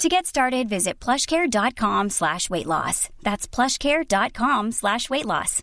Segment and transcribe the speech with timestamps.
[0.00, 3.10] To get started, visit plushcare.com slash weight loss.
[3.22, 5.62] That's plushcare.com slash weight loss.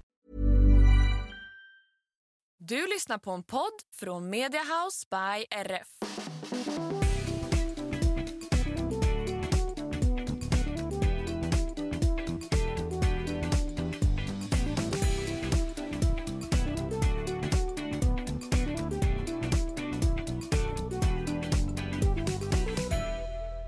[2.60, 6.16] Du lyssnar på en podd från Media House by RF.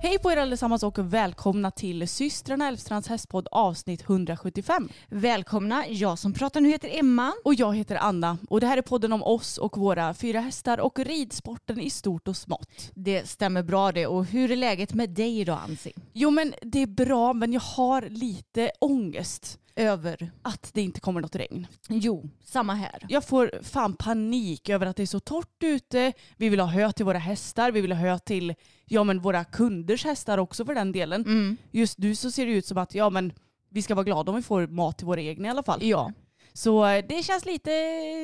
[0.10, 4.90] Hej på er allesammans och välkomna till systrarna Elfstrands hästpodd avsnitt 175.
[5.10, 7.34] Välkomna, jag som pratar nu heter Emma.
[7.44, 10.80] Och jag heter Anna och det här är podden om oss och våra fyra hästar
[10.80, 12.92] och ridsporten i stort och smått.
[12.96, 14.08] Det stämmer bra det.
[14.08, 15.94] Och hur är läget med dig idag Ansi?
[16.14, 20.32] Jo men det är bra men jag har lite ångest Över?
[20.42, 21.68] att det inte kommer något regn.
[21.90, 23.06] Jo, samma här.
[23.10, 26.14] Jag får fan panik över att det är så torrt ute.
[26.38, 29.44] Vi vill ha hö till våra hästar, vi vill ha hö till ja, men våra
[29.44, 31.22] kunders hästar också för den delen.
[31.22, 31.58] Mm.
[31.72, 33.34] Just nu så ser det ut som att ja, men
[33.70, 35.84] vi ska vara glada om vi får mat till våra egna i alla fall.
[35.84, 36.14] Ja.
[36.54, 37.72] Så eh, det känns lite,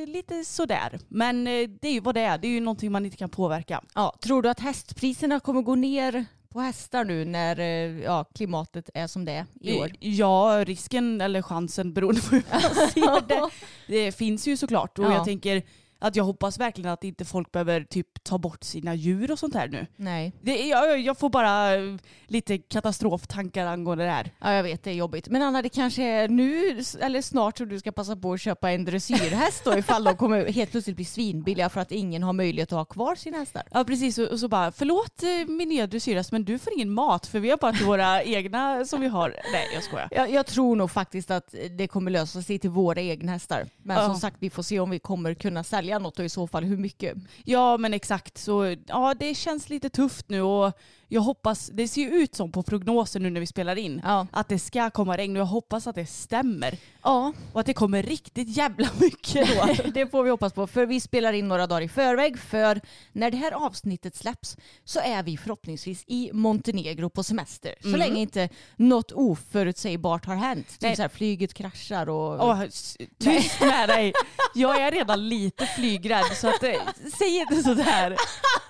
[0.05, 0.99] lite sådär.
[1.07, 2.37] Men eh, det är ju vad det är.
[2.37, 3.81] Det är ju någonting man inte kan påverka.
[3.95, 4.15] ja.
[4.21, 9.07] Tror du att hästpriserna kommer gå ner på hästar nu när eh, ja, klimatet är
[9.07, 9.91] som det är i år?
[9.99, 13.49] Ja, risken eller chansen beroende på hur man ser det.
[13.87, 14.99] Det finns ju såklart.
[14.99, 15.13] Och Ja.
[15.13, 15.63] jag tänker
[16.07, 19.53] att jag hoppas verkligen att inte folk behöver typ ta bort sina djur och sånt
[19.55, 19.87] här nu.
[19.95, 20.33] Nej.
[20.41, 21.81] Det, jag, jag får bara eh,
[22.27, 24.31] lite katastroftankar angående det här.
[24.39, 25.29] Ja, jag vet, det är jobbigt.
[25.29, 28.71] Men Anna, det kanske är nu eller snart som du ska passa på att köpa
[28.71, 32.71] en dressyrhäst då ifall de kommer helt plötsligt bli svinbilliga för att ingen har möjlighet
[32.71, 33.63] att ha kvar sina hästar.
[33.71, 36.93] Ja precis och, och så bara förlåt eh, min nya dressyrhäst men du får ingen
[36.93, 39.29] mat för vi har bara till våra egna som vi har.
[39.51, 40.07] Nej jag skojar.
[40.11, 43.65] Jag, jag tror nog faktiskt att det kommer lösa sig till våra egna hästar.
[43.83, 44.05] Men Ja.
[44.05, 46.63] som sagt, vi får se om vi kommer kunna sälja något och i så fall
[46.63, 47.17] hur mycket.
[47.43, 50.73] Ja men exakt så ja det känns lite tufft nu och
[51.15, 54.27] jag hoppas, det ser ju ut som på prognosen nu när vi spelar in Ja.
[54.31, 56.77] att det ska komma regn och jag hoppas att det stämmer.
[57.03, 59.89] Ja, Och att det kommer riktigt jävla mycket då.
[59.93, 60.67] det får vi hoppas på.
[60.67, 62.39] För vi spelar in några dagar i förväg.
[62.39, 62.81] För
[63.11, 67.73] när det här avsnittet släpps så är vi förhoppningsvis i Montenegro på semester.
[67.81, 67.99] Så Mm.
[67.99, 70.67] länge inte något oförutsägbart har hänt.
[70.79, 70.91] Nej.
[70.91, 72.63] Typ så här, flyget kraschar och...
[72.63, 74.13] S- tyst med dig.
[74.55, 76.73] Jag är redan lite flygrädd så att, eh,
[77.17, 78.15] säg inte sådär.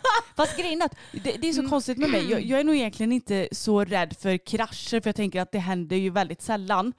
[0.36, 2.32] Fast grejen är att det, det är så konstigt med mig.
[2.32, 5.60] Jag, jag är nog egentligen inte så rädd för krascher för jag tänker att det
[5.60, 6.94] händer ju väldigt sällan.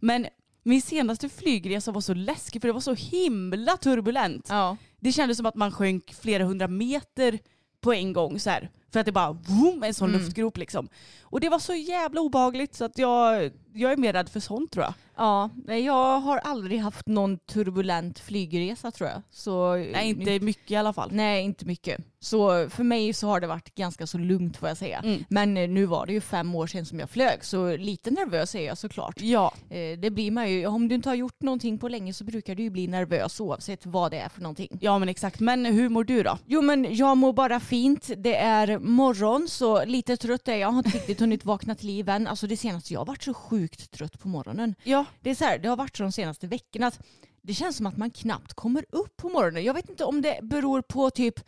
[0.00, 0.26] Men
[0.62, 4.46] min senaste flygresa var så läskig för det var så himla turbulent.
[4.48, 4.76] Ja.
[5.00, 7.38] Det kändes som att man sjönk flera hundra meter
[7.80, 8.70] på en gång så här.
[8.92, 10.88] För att det bara vroom, en sån luftgrop liksom.
[11.22, 14.72] Och det var så jävla obehagligt så att jag, jag är mer rädd för sånt
[14.72, 14.94] tror jag.
[15.20, 19.22] Ja, jag har aldrig haft någon turbulent flygresa tror jag.
[19.30, 21.08] Så, Nej inte mycket i alla fall.
[21.12, 22.00] Nej, inte mycket.
[22.22, 24.98] Så för mig så har det varit ganska så lugnt får jag säga.
[24.98, 25.24] Mm.
[25.28, 28.54] Men eh, nu var det ju fem år sedan som jag flög så lite nervös
[28.54, 29.20] är jag såklart.
[29.20, 30.66] Ja, Eh, Det blir man ju.
[30.66, 33.86] Om du inte har gjort någonting på länge så brukar du ju bli nervös oavsett
[33.86, 34.78] vad det är för någonting.
[34.80, 35.40] ja men exakt.
[35.40, 36.38] Men hur mår du då?
[36.46, 38.10] Jo men jag mår bara fint.
[38.16, 40.60] Det är morgon så lite trött är jag.
[40.60, 42.26] Jag har inte riktigt hunnit vakna till liv än.
[42.26, 44.74] Alltså det senaste, jag har varit så sjukt trött på morgonen.
[44.84, 47.00] Ja, Det är så här, det har varit så de senaste veckorna att
[47.42, 49.64] det känns som att man knappt kommer upp på morgonen.
[49.64, 51.40] Jag vet inte om det beror på typ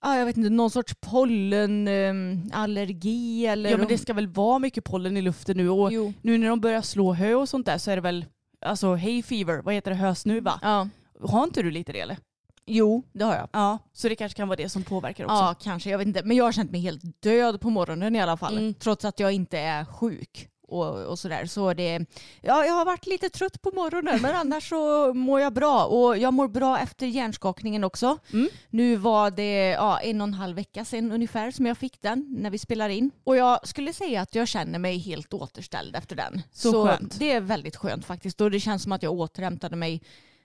[0.00, 3.70] ah, jag vet inte, någon sorts pollenallergi eller...
[3.70, 6.12] ja men det ska väl vara mycket pollen i luften nu och Jo.
[6.22, 8.24] nu när de börjar slå hö och sånt där så är det väl
[8.60, 10.58] alltså hay fever, vad heter det, hösnuva?
[10.62, 10.88] Ja.
[11.22, 12.16] Har inte du lite det eller?
[12.66, 13.48] Jo, det har jag.
[13.52, 15.36] Ja, så det kanske kan vara det som påverkar också.
[15.36, 15.90] Ja, kanske.
[15.90, 16.22] Jag vet inte.
[16.24, 18.58] Men jag har känt mig helt död på morgonen i alla fall.
[18.58, 18.74] Mm.
[18.74, 20.48] Trots att jag inte är sjuk.
[20.70, 21.46] Och, och sådär.
[21.46, 22.06] Så det,
[22.40, 25.84] ja, jag har varit lite trött på morgonen men annars så mår jag bra.
[25.84, 28.18] Och jag mår bra efter hjärnskakningen också.
[28.32, 28.48] Mm.
[28.70, 32.26] Nu var det ja, en och en halv vecka sedan ungefär som jag fick den
[32.38, 33.10] när vi spelar in.
[33.24, 36.42] Och jag skulle säga att jag känner mig helt återställd efter den.
[36.52, 37.18] Så skönt.
[37.18, 38.40] Det är väldigt skönt faktiskt.
[38.40, 40.02] Och det känns som att jag återhämtade mig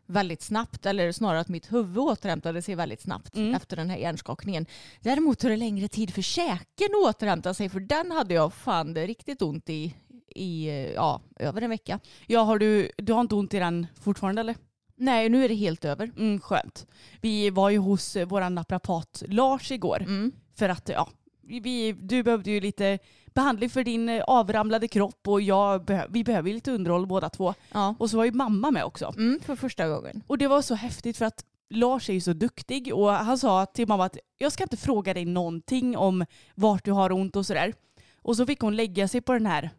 [0.07, 3.55] väldigt snabbt, eller snarare att mitt huvud återhämtade sig väldigt snabbt Mm.
[3.55, 4.65] efter den här hjärnskakningen.
[5.01, 8.95] Däremot tog det längre tid för käken att återhämta sig för den hade jag fan
[8.95, 9.93] riktigt ont i
[10.35, 11.99] i eh, ja, över en vecka.
[12.27, 14.55] Ja, har du, du har inte ont i den fortfarande eller?
[14.95, 16.11] Nej, nu är det helt över.
[16.17, 16.87] Mm, skönt.
[17.21, 20.01] Vi var ju hos eh, vår naprapat Lars igår.
[20.01, 20.31] Mm.
[20.55, 21.09] För att ja,
[21.41, 22.99] vi, du behövde ju lite
[23.33, 27.29] behandling för din eh, avramlade kropp och jag behö, vi behöver ju lite underhåll båda
[27.29, 27.53] två.
[27.71, 27.95] Ja.
[27.99, 29.13] Och så var ju mamma med också.
[29.17, 30.23] Mm, för första gången.
[30.27, 33.65] Och det var så häftigt för att Lars är ju så duktig och han sa
[33.65, 37.45] till mamma att jag ska inte fråga dig någonting om vart du har ont och
[37.45, 37.73] sådär.
[38.21, 39.69] Och så fick hon lägga sig på den här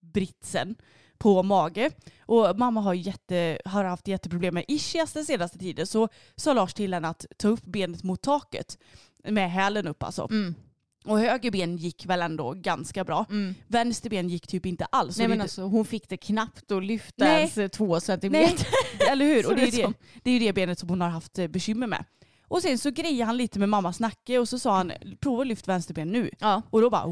[0.00, 0.76] britsen
[1.18, 1.90] på mage.
[2.20, 6.74] Och mamma har, jätte, har haft jätteproblem med ischias den senaste tiden så sa Lars
[6.74, 8.78] till henne att ta upp benet mot taket
[9.28, 10.28] med hälen upp alltså.
[10.30, 10.54] Mm.
[11.04, 13.26] Och höger ben gick väl ändå ganska bra.
[13.30, 13.54] Mm.
[13.66, 15.18] Vänster ben gick typ inte alls.
[15.18, 17.52] Nej men alltså hon fick det knappt att lyfta Nej.
[17.56, 18.68] ens två centimeter.
[18.98, 19.46] Nej, eller hur?
[19.50, 19.92] Och det är, det ju det,
[20.22, 22.04] det är det benet som hon har haft eh, bekymmer med.
[22.48, 25.46] Och sen så grejade han lite med mammas nacke och så sa han prova att
[25.46, 26.30] lyft vänsterben nu.
[26.40, 26.62] Ja.
[26.70, 27.06] Och då bara,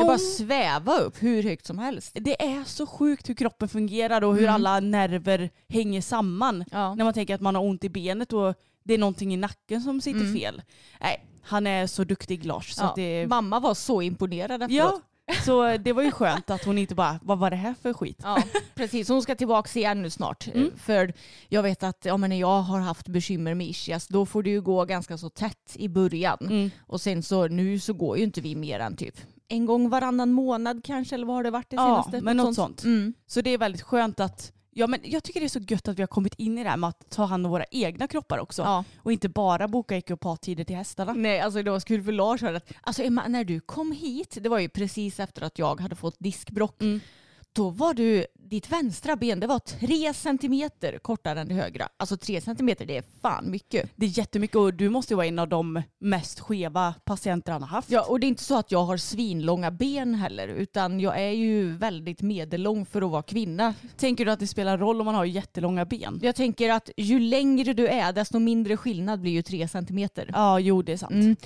[0.00, 2.12] Det bara sväva upp hur högt som helst.
[2.20, 4.54] det är så sjukt hur kroppen fungerar och hur Mm.
[4.54, 6.64] alla nerver hänger samman.
[6.70, 6.94] Ja.
[6.94, 8.54] När man tänker att man har ont i benet och
[8.84, 10.34] det är någonting i nacken som sitter Mm.
[10.34, 10.62] fel.
[11.00, 12.72] Nej, han är så duktig Lars.
[12.74, 12.92] Så Ja.
[12.96, 14.70] det, Mamma var så imponerad efteråt.
[14.70, 15.00] ja,
[15.44, 18.20] så det var ju skönt att hon inte bara, vad var det här för skit?
[18.22, 18.42] Ja,
[18.74, 19.08] precis.
[19.08, 20.46] Hon ska tillbaka igen nu snart.
[20.46, 20.70] Mm.
[20.76, 21.12] För
[21.48, 24.50] jag vet att ja, men när jag har haft bekymmer med ischias då får det
[24.50, 26.38] ju gå ganska så tätt i början.
[26.40, 26.70] Mm.
[26.86, 29.16] Och sen så nu så går ju inte vi mer än typ
[29.48, 32.24] en gång varannan månad kanske eller vad har det varit det Ja, senaste?
[32.24, 32.84] men något sånt.
[32.84, 33.14] Mm.
[33.26, 35.98] Så det är väldigt skönt att Ja, men jag tycker det är så gött att
[35.98, 38.38] vi har kommit in i det här med att ta hand om våra egna kroppar
[38.38, 38.62] också.
[38.62, 38.84] Ja.
[39.02, 41.12] Och inte bara boka ekopathtider till hästarna.
[41.12, 43.92] Nej, alltså det var så kul för Lars hörde att alltså Emma, när du kom
[43.92, 47.00] hit, det var ju precis efter att jag hade fått diskbrock, Mm.
[47.58, 51.88] Då var du, ditt vänstra ben det var tre centimeter kortare än det högra.
[51.96, 53.90] Alltså tre centimeter, det är fan mycket.
[53.96, 57.62] Det är jättemycket och du måste ju vara en av de mest skeva patienter han
[57.62, 57.90] har haft.
[57.90, 61.30] Ja, och det är inte så att jag har svinlånga ben heller, utan jag är
[61.30, 63.74] ju väldigt medellång för att vara kvinna.
[63.96, 66.20] Tänker du att det spelar roll om man har jättelånga ben?
[66.22, 70.30] Jag tänker att ju längre du är, desto mindre skillnad blir ju tre centimeter.
[70.32, 71.12] Ja, jo det är sant.
[71.12, 71.36] Mm.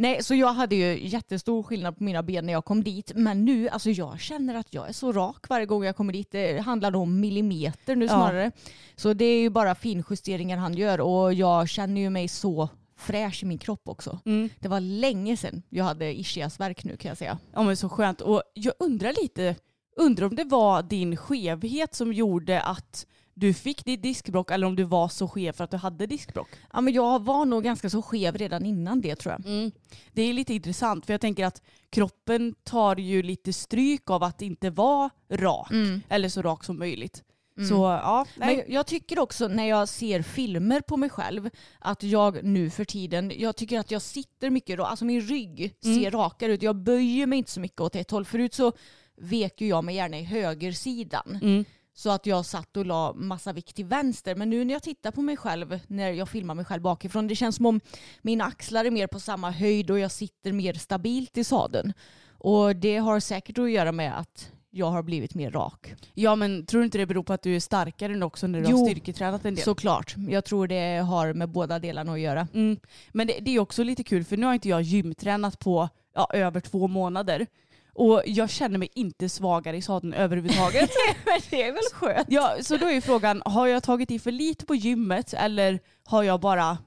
[0.00, 3.12] Nej, så jag hade ju jättestor skillnad på mina ben när jag kom dit.
[3.14, 6.30] Men nu, alltså jag känner att jag är så rak varje gång jag kommer dit.
[6.30, 8.08] Det handlar om millimeter nu Ja.
[8.10, 8.52] snarare.
[8.96, 13.42] Så det är ju bara finjusteringar han gör och jag känner ju mig så fräsch
[13.42, 14.18] i min kropp också.
[14.24, 14.48] Mm.
[14.60, 17.38] Det var länge sedan jag hade ischiasvärk nu kan jag säga.
[17.54, 18.20] Ja men så skönt.
[18.20, 19.54] Och jag undrar lite,
[19.96, 23.06] undrar om det var din skevhet som gjorde att
[23.38, 26.48] du fick ditt diskbrock eller om du var så skev för att du hade diskbrock.
[26.72, 29.46] Ja, men jag var nog ganska så skev redan innan det tror jag.
[29.46, 29.70] Mm.
[30.12, 34.42] Det är lite intressant för jag tänker att kroppen tar ju lite stryk av att
[34.42, 35.70] inte vara rak.
[36.08, 37.24] Eller så rak som möjligt.
[37.68, 38.56] Så ja, nej.
[38.56, 42.84] Men jag tycker också när jag ser filmer på mig själv att jag nu för
[42.84, 46.62] tiden, jag tycker att jag sitter mycket, alltså min rygg ser rakare ut.
[46.62, 48.24] Jag böjer mig inte så mycket åt ett håll.
[48.24, 48.72] Förut så
[49.20, 51.38] vek ju jag mig gärna i högersidan.
[51.42, 51.64] Mm.
[51.98, 54.34] Så att jag satt och la massa vikt till vänster.
[54.34, 57.34] Men nu när jag tittar på mig själv, när jag filmar mig själv bakifrån, det
[57.34, 57.80] känns som om
[58.22, 61.92] mina axlar är mer på samma höjd och jag sitter mer stabilt i sadeln.
[62.38, 65.94] Och det har säkert att göra med att jag har blivit mer rak.
[66.14, 68.60] Ja men tror du inte det beror på att du är starkare nu också när
[68.60, 69.64] du Jo, har styrketränat en del?
[69.64, 70.14] Såklart.
[70.28, 72.48] Jag tror det har med båda delarna att göra.
[72.54, 72.76] Mm.
[73.12, 76.30] Men det, det är också lite kul för nu har inte jag gymtränat på ja,
[76.32, 77.46] över två månader.
[77.98, 80.90] Och jag känner mig inte svagare i sadeln överhuvudtaget.
[81.24, 82.26] Men det är väl skönt?
[82.30, 86.22] ja, så då är frågan, har jag tagit i för lite på gymmet eller har
[86.22, 86.78] jag bara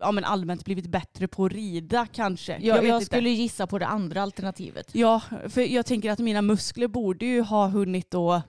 [0.00, 2.58] ja, men allmänt blivit bättre på att rida kanske?
[2.60, 3.06] Jag, vet jag, inte.
[3.06, 4.90] skulle gissa på det andra alternativet.
[4.92, 8.42] Ja, för jag tänker att mina muskler borde ju ha hunnit att,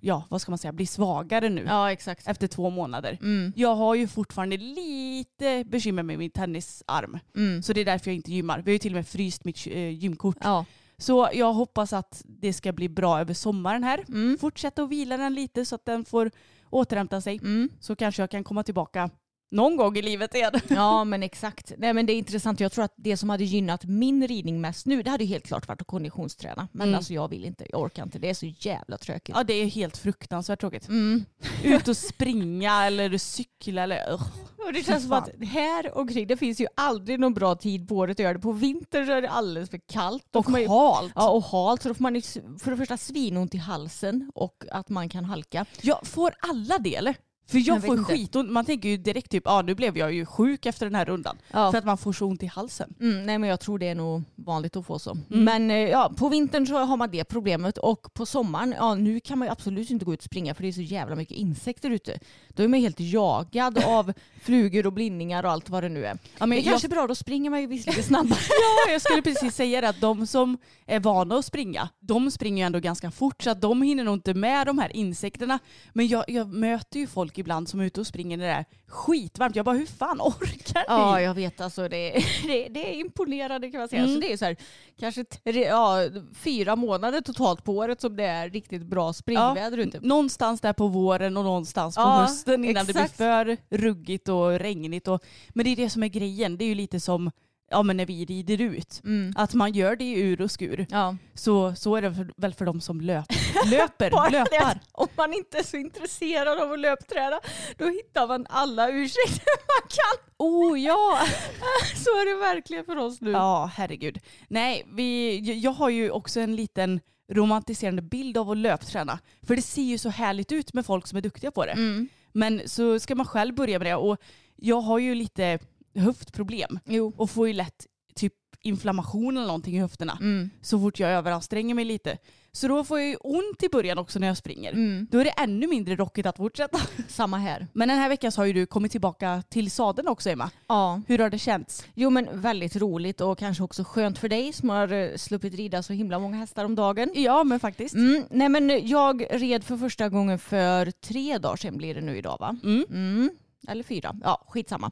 [0.00, 2.28] ja vad ska man säga, bli svagare nu Ja, exakt.
[2.28, 3.18] efter två månader.
[3.22, 3.52] Mm.
[3.56, 7.18] Jag har ju fortfarande lite bekymmer med min tennisarm.
[7.36, 7.62] Mm.
[7.62, 8.62] Så det är därför jag inte gymmar.
[8.64, 10.36] Vi har ju till och med fryst mitt eh, gymkort.
[10.40, 10.64] Ja.
[10.98, 14.04] Så jag hoppas att det ska bli bra över sommaren här.
[14.08, 14.38] Mm.
[14.38, 16.30] Fortsätta att vila den lite så att den får
[16.70, 17.36] återhämta sig.
[17.36, 17.68] Mm.
[17.80, 19.10] Så kanske jag kan komma tillbaka
[19.50, 20.52] någon gång i livet igen.
[20.68, 21.72] Ja men exakt.
[21.78, 22.60] Nej, men det är intressant.
[22.60, 25.46] Jag tror att det som hade gynnat min ridning mest nu det hade ju helt
[25.46, 26.68] klart varit att konditionsträna.
[26.72, 26.96] Men Mm.
[26.98, 27.66] alltså jag vill inte.
[27.70, 28.18] Jag orkar inte.
[28.18, 29.34] Det är så jävla tråkigt.
[29.36, 30.88] Ja det är helt fruktansvärt tråkigt.
[30.88, 31.24] Mm.
[31.64, 34.22] Ut och springa eller cykla eller ugh.
[34.66, 37.96] Och det känns som att här omkring det finns ju aldrig någon bra tid på
[37.96, 38.38] året att göra det.
[38.40, 40.36] På vintern så är det alldeles för kallt.
[40.36, 41.12] Och man ju- halt.
[41.14, 41.82] Ja och halt.
[41.82, 42.20] Så då får man ju
[42.60, 45.66] för det första svinont i halsen och att man kan halka.
[45.82, 47.16] Ja, får alla det eller?
[47.46, 48.50] För jag, Jag får skitont.
[48.50, 51.36] Man tänker ju direkt typ, ah, nu blev jag ju sjuk efter den här rundan.
[51.50, 51.70] Ja.
[51.70, 52.94] För att man får så ont i halsen.
[53.00, 55.10] Mm, nej men jag tror det är nog vanligt att få så.
[55.10, 55.44] Mm.
[55.44, 59.20] Men eh, ja, på vintern så har man det problemet och på sommaren, ja nu
[59.20, 61.36] kan man ju absolut inte gå ut och springa för det är så jävla mycket
[61.36, 62.18] insekter ute.
[62.48, 66.18] Då är man helt jagad av flugor och blindningar och allt vad det nu är.
[66.38, 68.38] Ja, men det jag, kanske är bra, då springer man ju visst lite snabbare.
[68.86, 72.64] ja, jag skulle precis säga det att de som är vana att springa, de springer
[72.64, 75.58] ju ändå ganska fort så att de hinner nog inte med de här insekterna.
[75.92, 78.64] Men jag, jag möter ju folk ibland som är ute och springer när det är
[78.86, 79.56] skitvarmt.
[79.56, 80.84] Jag bara, hur fan orkar ni?
[80.88, 81.88] Ja, jag vet alltså.
[81.88, 82.10] Det,
[82.46, 84.02] det, det är imponerande kan man säga.
[84.02, 84.14] Mm.
[84.14, 84.56] Så det är så här,
[84.98, 90.00] kanske tre, ja, fyra månader totalt på året som det är riktigt bra springväder ute.
[90.00, 93.18] Någonstans där på våren och någonstans på Ja, hösten innan exakt.
[93.18, 95.08] det blir för ruggigt och regnigt.
[95.08, 96.56] Och, men det är det som är grejen.
[96.56, 97.30] Det är ju lite som
[97.70, 99.00] ja, men när vi rider ut.
[99.04, 99.32] Mm.
[99.36, 100.86] Att man gör det i ur och skur.
[100.90, 101.16] Ja.
[101.34, 103.26] Så, så är det för, väl för de som löp,
[103.70, 104.10] löper.
[104.30, 104.80] Löpar.
[104.92, 107.40] Om man inte är så intresserad av att löpträna
[107.78, 110.30] då hittar man alla ursäkter man kan.
[110.38, 111.18] Oh ja!
[111.94, 113.30] Så är det verkligen för oss nu.
[113.30, 114.18] Ja, herregud.
[114.48, 117.00] Nej, vi, jag har ju också en liten
[117.32, 119.18] romantiserande bild av att löpträna.
[119.42, 121.72] För det ser ju så härligt ut med folk som är duktiga på det.
[121.72, 122.08] Mm.
[122.32, 124.18] Men så ska man själv börja med det och
[124.56, 125.58] jag har ju lite
[125.94, 127.12] höftproblem Jo.
[127.16, 128.32] och får ju lätt typ
[128.62, 130.50] inflammation eller någonting i höfterna Mm.
[130.62, 132.18] så fort jag överanstränger mig lite.
[132.52, 134.72] Så då får jag ju ont i början också när jag springer.
[134.72, 135.06] Mm.
[135.10, 136.78] Då är det ännu mindre rockigt att fortsätta.
[137.08, 137.66] Samma här.
[137.72, 140.50] Men den här veckan så har ju du kommit tillbaka till sadeln också Emma.
[140.68, 141.02] Ja.
[141.08, 141.84] Hur har det känts?
[141.94, 145.82] Jo men väldigt roligt och kanske också skönt för dig som har eh, sluppit rida
[145.82, 147.10] så himla många hästar om dagen.
[147.14, 147.94] Ja men faktiskt.
[147.94, 152.18] Mm, nej men jag red för första gången för tre dagar sedan blir det nu
[152.18, 152.56] idag va?
[152.64, 152.84] Mm.
[152.90, 153.30] Mm.
[153.68, 154.90] Eller fyra, ja skitsamma.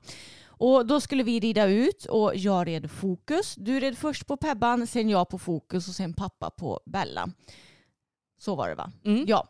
[0.63, 3.55] Och då skulle vi rida ut och jag red fokus.
[3.55, 7.29] Du red först på Pebban, sen jag på fokus och sen pappa på Bella.
[8.39, 8.93] Så var det va?
[9.05, 9.25] Mm.
[9.29, 9.49] Ja.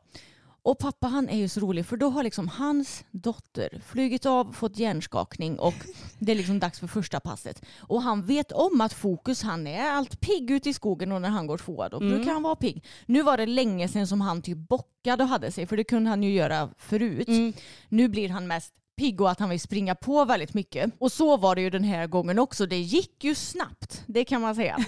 [0.65, 4.53] Och pappa han är ju så rolig för då har liksom hans dotter flugit av,
[4.53, 5.75] fått hjärnskakning och
[6.19, 7.63] det är liksom dags för första passet.
[7.81, 11.29] Och han vet om att Fokus han är allt pigg ute i skogen och när
[11.29, 12.09] han går tvåa då Mm.
[12.15, 12.85] brukar han vara pigg.
[13.07, 16.11] Nu var det länge sedan som han typ bockade och hade sig för det kunde
[16.11, 17.29] han ju göra förut.
[17.29, 17.53] Mm.
[17.89, 20.91] Nu blir han mest pigg och att han vill springa på väldigt mycket.
[20.99, 22.67] Och så var det ju den här gången också.
[22.67, 24.79] Det gick ju snabbt, det kan man säga.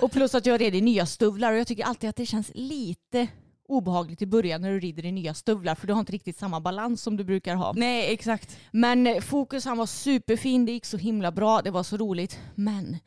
[0.00, 2.50] Och plus att jag red i nya stövlar och jag tycker alltid att det känns
[2.54, 3.28] lite
[3.68, 6.60] obehagligt i början när du rider i nya stövlar för du har inte riktigt samma
[6.60, 7.72] balans som du brukar ha.
[7.76, 8.58] Nej exakt.
[8.70, 12.38] Men eh, Fokus han var superfin, det gick så himla bra, det var så roligt.
[12.54, 12.98] Men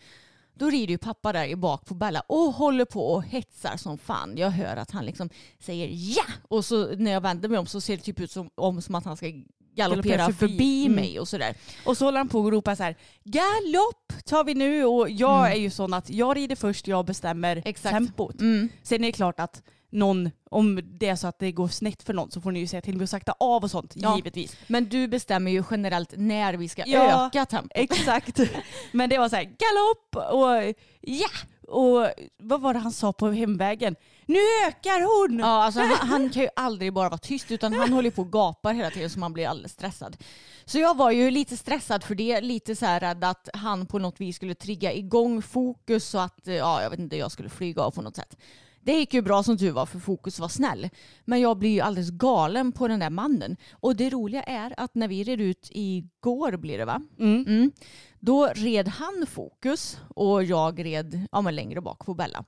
[0.53, 3.97] då rider ju pappa där i bak på Bella och håller på och hetsar som
[3.97, 4.37] fan.
[4.37, 7.81] Jag hör att han liksom säger ja och så när jag vänder mig om så
[7.81, 9.27] ser det typ ut som, om, som att han ska
[9.75, 10.85] galoppera förbi.
[10.85, 10.95] Mm.
[10.95, 11.55] mig och sådär.
[11.85, 15.39] Och så håller han på och ropar så här galopp tar vi nu och jag
[15.39, 15.51] Mm.
[15.51, 17.93] är ju sån att jag rider först, jag bestämmer Exakt.
[17.93, 18.41] tempot.
[18.41, 18.69] Mm.
[18.83, 22.13] Sen är det klart att någon, om det är så att det går snett för
[22.13, 24.15] någon så får ni ju säga till mig att sakta av och sånt, Ja.
[24.15, 24.55] givetvis.
[24.67, 27.71] Men du bestämmer ju generellt när vi ska Ja, öka tempot.
[27.75, 28.39] Exakt.
[28.91, 31.27] Men det var så här galopp och ja!
[31.67, 33.95] Och vad var det han sa på hemvägen?
[34.25, 35.39] Nu ökar hon!
[35.39, 38.31] Ja, alltså, han, han kan ju aldrig bara vara tyst utan han håller på och
[38.31, 40.17] gapar hela tiden så man blir alldeles stressad.
[40.65, 43.99] Så jag var ju lite stressad för det, lite så här rädd att han på
[43.99, 47.81] något vis skulle trigga igång fokus så att ja, jag vet inte, jag skulle flyga
[47.81, 48.37] av på något sätt.
[48.85, 50.89] Det gick ju bra som tur var för fokus var snäll.
[51.25, 53.57] Men jag blir ju alldeles galen på den där mannen.
[53.71, 57.01] Och det roliga är att när vi red ut igår blir det va?
[57.19, 57.45] Mm.
[57.47, 57.71] Mm.
[58.19, 62.45] Då red han fokus och jag red ja, men längre bak på Bella.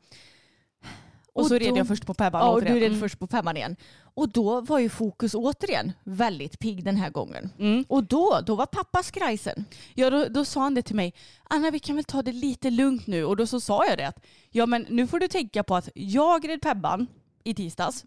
[1.38, 2.74] Och så Och red då- jag först på Pebban Ja, och återigen.
[2.76, 3.00] du red Mm.
[3.00, 3.76] först på femman igen.
[4.16, 7.50] Och då var ju fokus återigen väldigt pigg den här gången.
[7.60, 7.86] Mm.
[7.88, 9.66] Och då, då var pappa skrajsen.
[9.94, 11.14] Ja då, då sa han det till mig.
[11.50, 13.26] Anna vi kan väl ta det lite lugnt nu.
[13.26, 15.90] Och då så sa jag det att ja men nu får du tänka på att
[15.94, 17.08] jag red Pebban
[17.48, 18.04] i tisdags.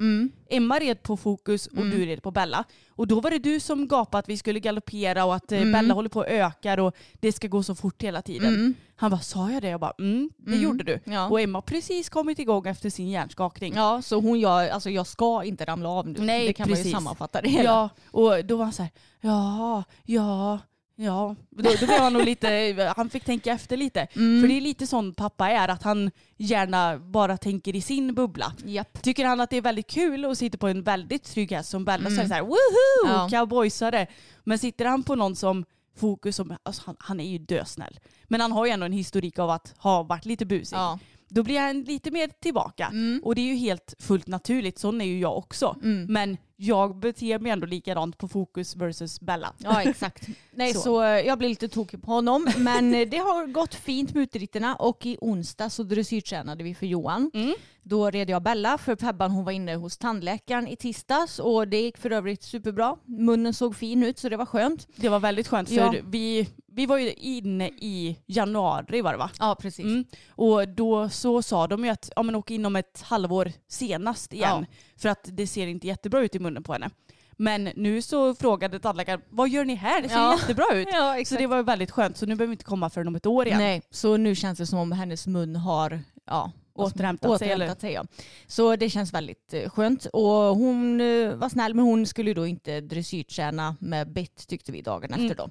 [0.50, 1.90] Emma red på Fokus och Mm.
[1.90, 2.64] du red på Bella.
[2.90, 5.72] Och då var det du som gapade att vi skulle galoppera och att eh, Mm.
[5.72, 8.74] Bella håller på och ökar och det ska gå så fort hela tiden.
[8.96, 9.68] Han bara, sa jag det?
[9.68, 10.62] Jag bara, mm, det Mm.
[10.64, 11.00] gjorde du.
[11.04, 11.28] Ja.
[11.28, 13.74] Och Emma har precis kommit igång efter sin hjärnskakning.
[13.76, 16.20] Ja, så hon gör, alltså jag ska inte ramla av nu.
[16.20, 16.92] Nej, det kan man ju precis.
[16.92, 17.70] sammanfatta det hela.
[17.70, 20.58] Ja, och då var han så här, ja, ja,
[21.04, 21.36] ja.
[21.50, 24.00] Då, då blev han nog lite, han fick tänka efter lite.
[24.00, 24.40] Mm.
[24.40, 28.52] För det är lite sån pappa är, att han gärna bara tänker i sin bubbla.
[28.64, 29.02] Japp.
[29.02, 31.84] Tycker han att det är väldigt kul att sitta på en väldigt trygg häst som
[31.84, 32.28] Bella så är det Mm.
[32.28, 33.28] så här, woho, Ja.
[33.30, 34.06] cowboysare.
[34.44, 35.64] Men sitter han på någon som
[35.96, 38.00] Fokus, som, alltså han, han är ju dösnäll.
[38.24, 40.76] Men han har ju ändå en historik av att ha varit lite busig.
[40.76, 40.98] Ja.
[41.28, 42.86] då blir han lite mer tillbaka.
[42.86, 43.20] Mm.
[43.24, 45.76] Och det är ju helt fullt naturligt, sån är ju jag också.
[45.82, 46.12] Mm.
[46.12, 49.52] Men jag beter mig ändå likadant på Fokus versus Bella.
[49.58, 50.28] Ja exakt.
[50.50, 50.80] Nej Så.
[50.80, 52.48] så, eh, jag blir lite tokig på honom.
[52.56, 56.86] Men eh, det har gått fint med utritterna och i onsdag så dressyrtränade vi för
[56.86, 57.30] Johan.
[57.34, 57.54] Mm.
[57.82, 61.80] Då red jag Bella för Pebban hon var inne hos tandläkaren i tisdags och det
[61.80, 62.96] gick för övrigt superbra.
[63.04, 64.88] Munnen såg fin ut så det var skönt.
[64.96, 65.94] Det var väldigt skönt för Ja.
[66.04, 69.30] vi, vi var ju inne i januari var det va?
[69.38, 69.84] Ja precis.
[69.84, 70.04] Mm.
[70.30, 74.66] Och då så sa de ju att ja, men åk inom ett halvår senast igen.
[75.00, 76.90] För att det ser inte jättebra ut i munnen på henne.
[77.36, 80.02] Men nu så frågade tandläkaren, vad gör ni här?
[80.02, 80.36] Det ser Ja.
[80.40, 80.88] jättebra ut.
[80.92, 82.16] Ja, Så det var väldigt skönt.
[82.16, 83.58] Så nu behöver vi inte komma förrän om ett år igen.
[83.58, 87.92] Nej, så nu känns det som om hennes mun har ja, Återhämtat sig, återhämtat sig
[87.92, 88.04] ja.
[88.46, 90.06] Så det känns väldigt eh, skönt.
[90.12, 94.82] Och hon eh, var snäll men hon skulle då inte dressyrträna med bett tyckte vi
[94.82, 95.26] dagen Mm.
[95.26, 95.50] efter då.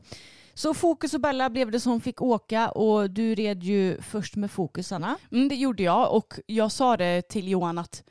[0.53, 4.51] Så Fokus och Bella blev det som fick åka och du red ju först med
[4.51, 5.17] Fokus Anna.
[5.31, 8.03] Mm, det gjorde jag och jag sa det till Johan att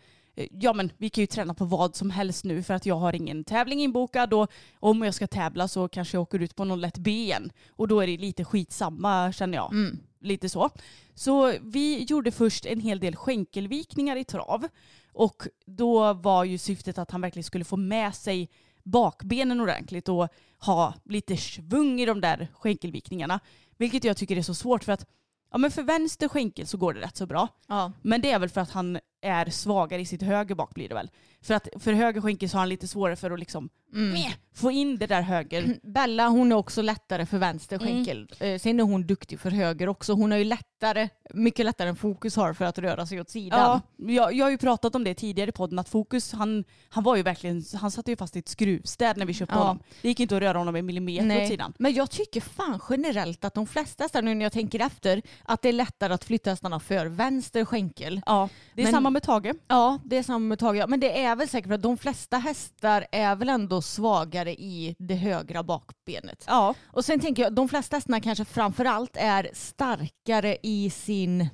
[0.51, 3.15] ja men vi kan ju träna på vad som helst nu för att jag har
[3.15, 6.81] ingen tävling inbokad och om jag ska tävla så kanske jag åker ut på någon
[6.81, 9.73] lätt ben och då är det lite skitsamma känner jag.
[9.73, 9.99] Mm.
[10.21, 10.71] Lite så.
[11.15, 14.69] Så vi gjorde först en hel del skänkelvikningar i trav
[15.13, 18.51] och då var ju syftet att han verkligen skulle få med sig
[18.83, 20.29] bakbenen ordentligt och
[20.59, 23.41] ha lite svung i de där skänkelvikningarna.
[23.77, 25.07] Vilket jag tycker är så svårt för att
[25.51, 27.49] ja, men för vänster skänkel så går det rätt så bra.
[27.67, 27.93] Ja.
[28.03, 30.95] Men det är väl för att han är svagare i sitt höger bak blir det
[30.95, 31.11] väl.
[31.43, 34.11] För att för höger skänkel så har han lite svårare för att liksom Mm.
[34.13, 35.79] meh, få in det där höger.
[35.83, 37.89] Bella hon är också lättare för vänster Mm.
[37.89, 38.29] skänkel.
[38.41, 40.13] Eh, sen är hon duktig för höger också.
[40.13, 43.61] Hon har ju lättare, mycket lättare än Fokus har för att röra sig åt sidan.
[43.61, 43.81] Ja,
[44.13, 47.17] jag, jag har ju pratat om det tidigare i podden att Fokus han, han var
[47.17, 49.59] ju verkligen, han satte ju fast i ett skruvstäd när vi köpte Ja.
[49.61, 49.79] honom.
[50.03, 51.73] Det gick inte att röra honom en millimeter åt sidan.
[51.79, 55.63] Men jag tycker fan generellt att de flesta hästar, nu när jag tänker efter, att
[55.63, 58.21] det är lättare att flytta hästarna för vänster skänkel.
[58.27, 59.53] Ja, det är Men- samma med Tage.
[59.69, 60.85] Ja, det är samma med Tage.
[60.89, 64.97] Men det är väl säkert för att de flesta hästar är väl ändå svagare i
[64.99, 66.45] det högra bakbenet.
[66.47, 71.49] Ja, Och sen tänker jag, de flesta hästarna kanske framförallt är starkare i sin,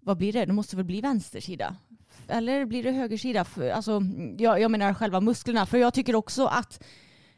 [0.00, 0.44] vad blir det?
[0.44, 1.76] Det måste väl bli vänstersida?
[2.28, 3.46] Eller blir det högersida?
[3.74, 4.02] Alltså,
[4.38, 5.66] jag, jag menar själva musklerna.
[5.66, 6.82] För jag tycker också att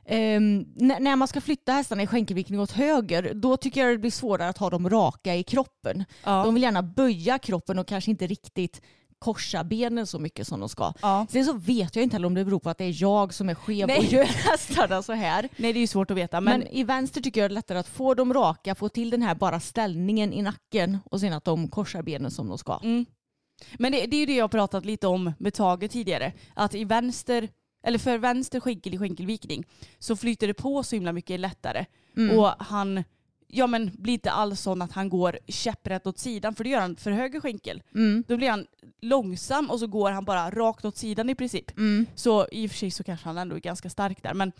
[0.06, 4.10] n- när man ska flytta hästarna i skänkelviktning åt höger, då tycker jag det blir
[4.10, 6.04] svårare att ha dem raka i kroppen.
[6.24, 8.82] ja, De vill gärna böja kroppen och kanske inte riktigt
[9.22, 10.92] korsa benen så mycket som de ska.
[11.02, 11.26] ja.
[11.30, 13.48] Sen så vet jag inte heller om det beror på att det är jag som
[13.48, 13.98] är skev Nej.
[13.98, 15.48] och gör hästarna så här.
[15.56, 16.40] Nej det är ju svårt att veta.
[16.40, 19.10] Men, Men, i vänster tycker jag det är lättare att få dem raka, få till
[19.10, 22.80] den här bara ställningen i nacken och sen att de korsar benen som de ska.
[22.82, 23.06] mm.
[23.78, 26.32] men det, det är ju det jag pratat lite om med Tage tidigare.
[26.54, 27.48] Att i vänster,
[27.84, 29.64] eller för vänster skänkel i skänkelvikning
[29.98, 31.84] så flyter det på så himla mycket lättare.
[32.16, 32.38] Mm.
[32.38, 33.04] Och han
[33.54, 36.80] ja, men blir inte alls sån att han går käpprätt åt sidan för det gör
[36.80, 37.82] han för höger skänkel.
[37.94, 38.24] Mm.
[38.28, 38.66] Då blir han
[39.00, 41.78] långsam och så går han bara rakt åt sidan i princip.
[41.78, 42.06] Mm.
[42.14, 44.34] Så i och för sig så kanske han ändå är ganska stark där.
[44.34, 44.52] Men,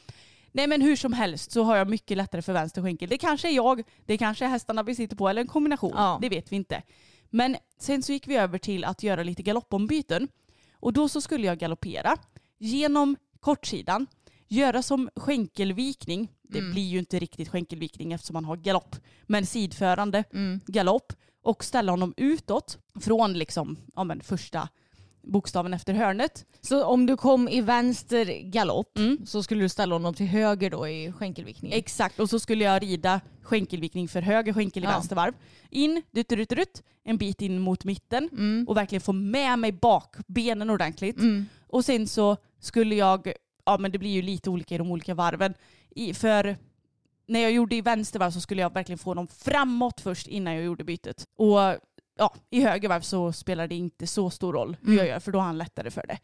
[0.52, 3.08] nej men hur som helst så har jag mycket lättare för vänster skänkel.
[3.08, 5.92] Det kanske är jag, det kanske är hästarna vi sitter på eller en kombination.
[5.96, 6.18] Ja.
[6.22, 6.82] Det vet vi inte.
[7.30, 10.28] Men sen så gick vi över till att göra lite galoppombyten.
[10.72, 12.16] Och då så skulle jag galoppera
[12.58, 14.06] genom kortsidan,
[14.48, 16.28] göra som skänkelvikning.
[16.52, 16.72] Det Mm.
[16.72, 18.96] blir ju inte riktigt skänkelvikning eftersom man har galopp.
[19.26, 20.60] Men sidförande Mm.
[20.66, 21.12] galopp
[21.42, 24.68] och ställa honom utåt från liksom, ja, men första
[25.24, 26.44] bokstaven efter hörnet.
[26.60, 29.26] Så om du kom i vänster galopp Mm.
[29.26, 31.78] så skulle du ställa honom till höger då i skänkelviktningen?
[31.78, 34.90] Exakt, och så skulle jag rida skänkelvikning för höger skänkel i Ja.
[34.92, 35.34] vänster varv.
[35.70, 38.64] In, dut, dut, dut, en bit in mot mitten Mm.
[38.68, 41.18] och verkligen få med mig bakbenen ordentligt.
[41.18, 41.46] Mm.
[41.68, 43.32] Och sen så skulle jag,
[43.66, 45.54] ja men det blir ju lite olika i de olika varven.
[45.96, 46.56] I, för
[47.26, 50.54] när jag gjorde i vänster varv så skulle jag verkligen få dem framåt först innan
[50.54, 51.26] jag gjorde bytet.
[51.36, 51.58] Och
[52.18, 54.98] ja, i höger varv så spelar det inte så stor roll hur Mm.
[54.98, 56.18] jag gör för då har han lättare för det.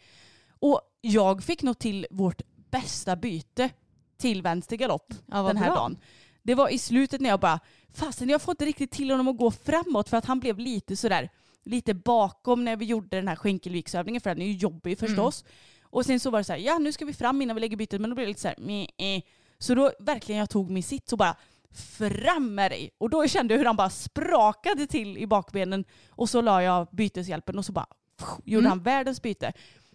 [0.60, 3.70] Och jag fick nog till vårt bästa byte
[4.16, 5.74] till vänster galopp Ja, den här bra.
[5.74, 5.98] dagen.
[6.42, 7.60] Det var i slutet när jag bara,
[7.94, 10.96] fasen jag får inte riktigt till honom att gå framåt för att han blev lite
[10.96, 11.28] sådär,
[11.64, 15.44] lite bakom när vi gjorde den här skänkelviksövningen för den är ju jobbig förstås.
[15.82, 17.76] Och sen så var det så här, ja nu ska vi fram innan vi lägger
[17.76, 19.22] bytet men då blev det lite så här, meh, eh.
[19.58, 21.36] Så då verkligen jag tog min sitt så bara
[21.72, 22.90] fram med dig.
[22.98, 26.88] Och då kände jag hur han bara sprakade till i bakbenen och så la jag
[26.92, 27.86] byteshjälpen och så bara
[28.18, 28.70] pff, gjorde Mm.
[28.70, 29.52] han världens byte.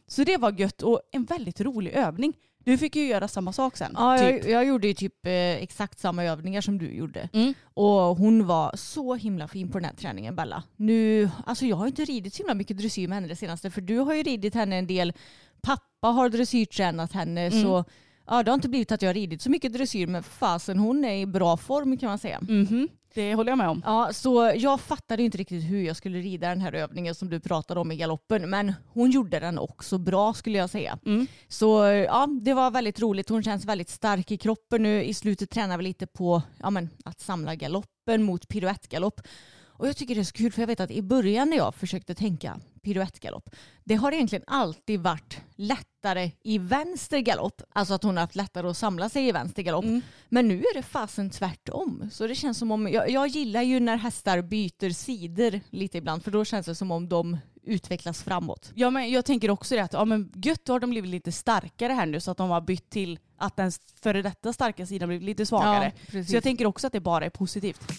[0.07, 2.33] Så det var gött och en väldigt rolig övning.
[2.65, 3.91] Du fick ju göra samma sak sen.
[3.97, 4.43] Ja, typ.
[4.45, 7.29] jag, jag gjorde ju typ eh, exakt samma övningar som du gjorde.
[7.33, 7.53] Mm.
[7.73, 10.63] Och hon var så himla fin på den här träningen Bella.
[10.75, 13.81] Nu, alltså jag har inte ridit så himla mycket dressyr med henne det senaste för
[13.81, 15.13] du har ju ridit henne en del.
[15.61, 17.61] Pappa har dressyrtränat henne Mm.
[17.63, 17.85] så
[18.27, 21.05] ja, det har inte blivit att jag har ridit så mycket dressyr men fasen hon
[21.05, 22.39] är i bra form kan man säga.
[22.41, 22.89] Mhm.
[23.13, 23.81] Det håller jag med om.
[23.85, 27.39] Ja, så jag fattade inte riktigt hur jag skulle rida den här övningen som du
[27.39, 28.49] pratade om i galoppen.
[28.49, 30.99] Men hon gjorde den också bra skulle jag säga.
[31.05, 31.27] Mm.
[31.47, 33.29] Så ja, det var väldigt roligt.
[33.29, 35.03] Hon känns väldigt stark i kroppen nu.
[35.03, 39.21] I slutet tränar vi lite på ja, men, att samla galoppen mot piruettgalopp.
[39.75, 41.75] Och jag tycker det är så kul för jag vet att i början när jag
[41.75, 43.49] försökte tänka piruettgalopp,
[43.83, 47.61] det har egentligen alltid varit lättare i vänster galopp.
[47.73, 49.83] Alltså att hon har haft lättare att samla sig i vänster galopp.
[49.83, 50.01] Mm.
[50.29, 52.09] Men nu är det fasen tvärtom.
[52.11, 56.23] Så det känns som om, jag, jag gillar ju när hästar byter sidor lite ibland
[56.23, 58.71] för då känns det som om de utvecklas framåt.
[58.75, 61.31] Ja, men jag tänker också det att ja, men gött då har de blivit lite
[61.31, 65.09] starkare här nu så att de har bytt till att den före detta starka sidan
[65.09, 65.91] blivit lite svagare.
[66.05, 66.29] precis.
[66.29, 67.91] så jag tänker också att det bara är positivt.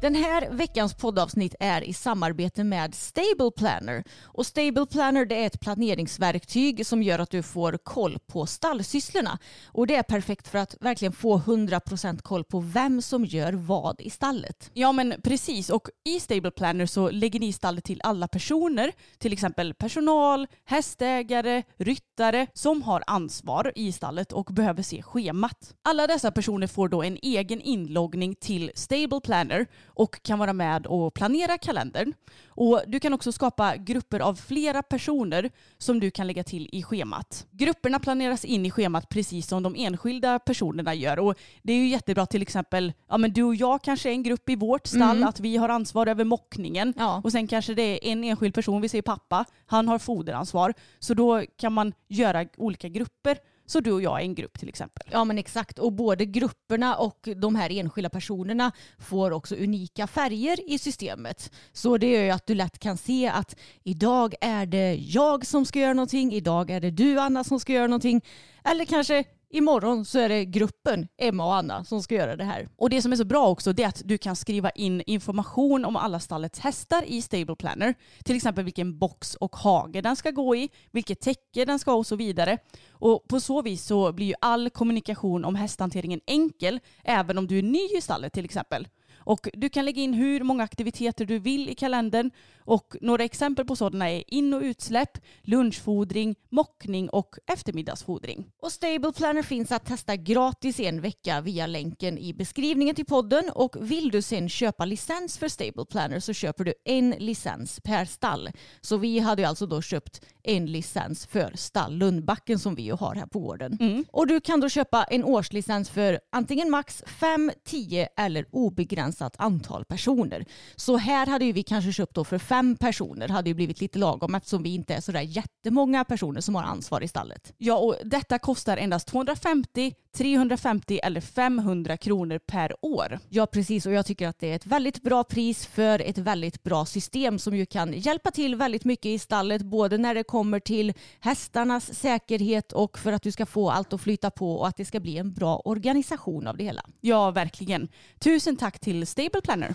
[0.00, 4.04] Den här veckans poddavsnitt är i samarbete med Stable Planner.
[4.22, 9.38] Och Stable Planner det är ett planeringsverktyg som gör att du får koll på stallsysslorna.
[9.66, 14.00] Och det är perfekt för att verkligen få 100% koll på vem som gör vad
[14.00, 14.70] i stallet.
[14.74, 19.32] Ja men precis och i Stable Planner så lägger ni stallet till alla personer, till
[19.32, 25.74] exempel personal, hästägare, ryttare som har ansvar i stallet och behöver se schemat.
[25.82, 30.86] Alla dessa personer får då en egen inloggning till Stable Planner och kan vara med
[30.86, 32.12] och planera kalendern.
[32.48, 36.82] Och du kan också skapa grupper av flera personer som du kan lägga till i
[36.82, 37.46] schemat.
[37.50, 41.88] Grupperna planeras in i schemat precis som de enskilda personerna gör och det är ju
[41.88, 45.22] jättebra till exempel, ja men du och jag kanske är en grupp i vårt stall,
[45.24, 47.20] att vi har ansvar över mockningen Ja.
[47.24, 50.74] och sen kanske det är en enskild person, vi säger pappa, han har foderansvar.
[50.98, 53.38] Så då kan man göra olika grupper.
[53.66, 55.08] Så du och jag är en grupp till exempel.
[55.10, 60.70] Ja men exakt och både grupperna och de här enskilda personerna får också unika färger
[60.70, 61.52] i systemet.
[61.72, 65.66] Så det gör ju att du lätt kan se att idag är det jag som
[65.66, 68.24] ska göra någonting, idag är det du Anna som ska göra någonting.
[68.64, 72.68] Eller kanske imorgon så är det gruppen Emma och Anna som ska göra det här.
[72.76, 75.84] Och det som är så bra också det är att du kan skriva in information
[75.84, 77.94] om alla stallets hästar i Stable Planner.
[78.24, 81.98] Till exempel vilken box och hage den ska gå i, vilket täcke den ska ha
[81.98, 82.58] och så vidare.
[82.90, 87.58] Och på så vis så blir ju all kommunikation om hästhanteringen enkel även om du
[87.58, 88.88] är ny i stallet till exempel.
[89.26, 93.64] Och du kan lägga in hur många aktiviteter du vill i kalendern och några exempel
[93.64, 98.46] på sådana är in och utsläpp, lunchfodring, mockning och eftermiddagsfodring.
[98.62, 103.50] Och Stable Planner finns att testa gratis en vecka via länken i beskrivningen till podden
[103.54, 108.04] och vill du sen köpa licens för Stable Planner så köper du en licens per
[108.04, 108.50] stall.
[108.80, 113.14] Så vi hade alltså då köpt en licens för stall Lundbacken som vi ju har
[113.14, 113.78] här på gården.
[114.12, 119.84] Och du kan då köpa en årslicens för antingen max 5, 10 eller obegränsat antal
[119.84, 120.44] personer.
[120.76, 123.98] Så här hade ju vi kanske köpt då för fem personer hade ju blivit lite
[123.98, 127.52] lagom eftersom vi inte är sådär jättemånga personer som har ansvar i stallet.
[127.58, 133.18] Ja, och detta kostar endast 250, 350 eller 500 kronor per år.
[133.28, 136.62] Ja precis och jag tycker att det är ett väldigt bra pris för ett väldigt
[136.62, 140.60] bra system som ju kan hjälpa till väldigt mycket i stallet både när det kommer
[140.60, 144.76] till hästarnas säkerhet och för att du ska få allt att flyta på och att
[144.76, 146.82] det ska bli en bra organisation av det hela.
[147.00, 147.88] Ja, verkligen.
[148.18, 149.72] Tusen tack till Stable Planner.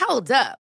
[0.00, 0.58] Hold up.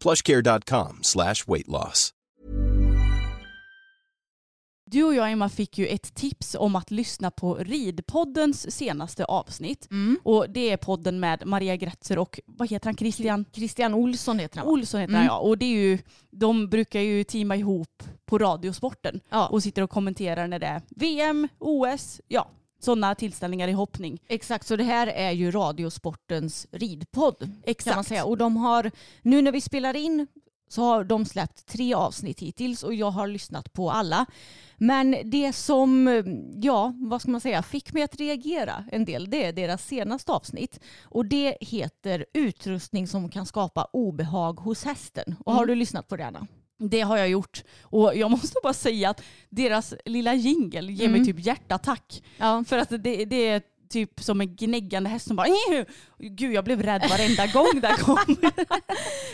[0.00, 2.10] plushcare.com slash weight loss.
[4.90, 9.88] Du och jag Emma fick ju ett tips om att lyssna på Ridpoddens senaste avsnitt.
[10.22, 12.96] Och det är podden med Maria Gretzer och vad heter han?
[12.96, 14.68] Christian Christian Olsson heter han?
[14.68, 15.38] Olsson heter han ja.
[15.38, 15.98] Och det är ju,
[16.30, 19.46] de brukar ju teama ihop på Radiosporten Ja.
[19.48, 22.50] och sitter och kommenterar när det är VM, OS, ja
[22.84, 24.20] sådana tillställningar i hoppning.
[24.28, 27.38] Exakt, så det här är ju Radiosportens ridpodd.
[27.38, 28.08] Kan man Exakt.
[28.08, 28.24] säga.
[28.24, 28.90] Och de har,
[29.22, 30.26] nu när vi spelar in
[30.68, 34.26] så har de släppt tre avsnitt hittills och jag har lyssnat på alla.
[34.76, 36.08] Men det som,
[36.62, 40.32] ja, vad ska man säga, fick mig att reagera en del, det är deras senaste
[40.32, 40.80] avsnitt.
[41.02, 45.34] Och det heter utrustning som kan skapa obehag hos hästen.
[45.44, 45.68] Och har Mm.
[45.68, 46.46] du lyssnat på det Anna?
[46.78, 47.64] Det har jag gjort.
[47.82, 51.26] Och jag måste bara säga att deras lilla jingel ger mig Mm.
[51.26, 52.22] typ hjärtattack.
[52.38, 52.64] Ja.
[52.68, 55.84] För att det, det är typ som en gnäggande häst som bara "Ew!"
[56.18, 58.36] Gud jag blev rädd varenda gång det kom.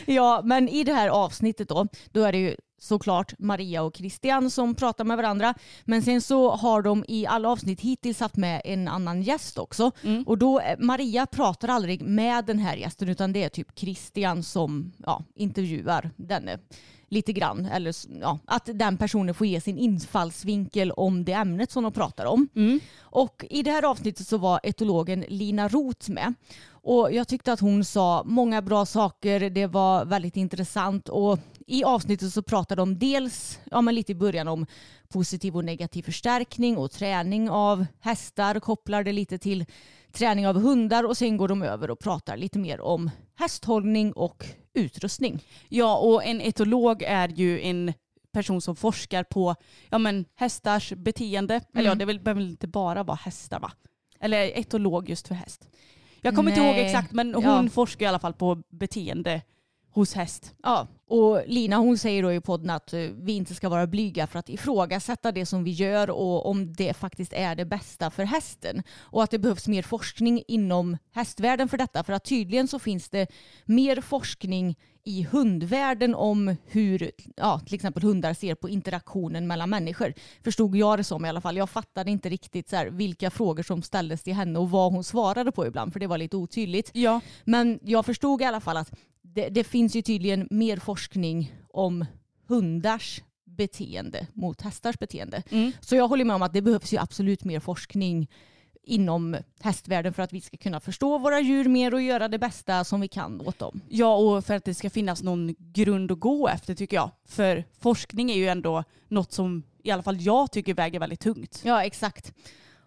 [0.07, 4.51] Ja, men i det här avsnittet då, då är det ju såklart Maria och Christian
[4.51, 5.55] som pratar med varandra.
[5.85, 9.91] Men sen så har de i alla avsnitt hittills haft med en annan gäst också.
[10.03, 10.23] Mm.
[10.23, 14.43] Och då, eh, Maria pratar aldrig med den här gästen utan det är typ Christian
[14.43, 16.59] som ja, intervjuar denne
[17.11, 17.67] lite grann.
[17.67, 22.25] Eller ja, att den personen får ge sin infallsvinkel om det ämnet som de pratar
[22.25, 22.49] om.
[23.01, 26.35] Och i det här avsnittet så var etologen Lina Roth med.
[26.83, 29.51] Och jag tyckte att hon sa många bra saker.
[29.51, 31.09] Det var väldigt intressant.
[31.09, 34.67] Och i avsnittet så pratade de dels, ja men lite i början om
[35.09, 38.61] positiv och negativ förstärkning och träning av hästar.
[38.61, 39.65] Kopplar det lite till
[40.13, 44.45] träning av hundar och sen går de över och pratar lite mer om hästhållning och
[44.75, 45.45] utrustning.
[45.69, 47.93] Ja och en etolog är ju en
[48.33, 49.55] person som forskar på
[49.91, 51.55] ja, men, hästars beteende.
[51.55, 51.99] Eller ja Mm.
[51.99, 53.73] det behöver väl inte bara vara hästar va?
[54.21, 55.69] Eller etolog just för häst.
[56.21, 56.87] Jag kommer inte ihåg Nej.
[56.87, 57.69] exakt men hon Ja.
[57.73, 59.43] forskar i alla fall på beteende
[59.91, 60.55] hos häst.
[60.63, 64.27] Ja, och Lina hon säger då i podden att eh, vi inte ska vara blyga
[64.27, 68.25] för att ifrågasätta det som vi gör och om det faktiskt är det bästa för
[68.25, 68.83] hästen.
[69.01, 72.05] Och att det behövs mer forskning inom hästvärlden för detta.
[72.05, 73.27] För att tydligen så finns det
[73.65, 80.15] mer forskning i hundvärlden om hur ja, till exempel hundar ser på interaktionen mellan människor.
[80.45, 81.57] Förstod jag det som i alla fall.
[81.57, 85.05] Jag fattade inte riktigt så här, vilka frågor som ställdes till henne och vad hon
[85.05, 86.91] svarade på ibland för det var lite otydligt.
[86.93, 87.21] Ja.
[87.45, 88.93] Men jag förstod i alla fall att
[89.41, 92.05] det, det finns ju tydligen mer forskning om
[92.49, 95.43] hundars beteende mot hästars beteende.
[95.51, 95.73] Mm.
[95.81, 98.31] Så jag håller med om att det behövs ju absolut mer forskning
[98.83, 102.85] inom hästvärlden för att vi ska kunna förstå våra djur mer och göra det bästa
[102.85, 103.81] som vi kan åt dem.
[103.89, 107.11] Ja, och för att det ska finnas någon grund att gå efter tycker jag.
[107.25, 111.61] För forskning är ju ändå något som i alla fall jag tycker väger väldigt tungt.
[111.65, 112.33] Ja, exakt.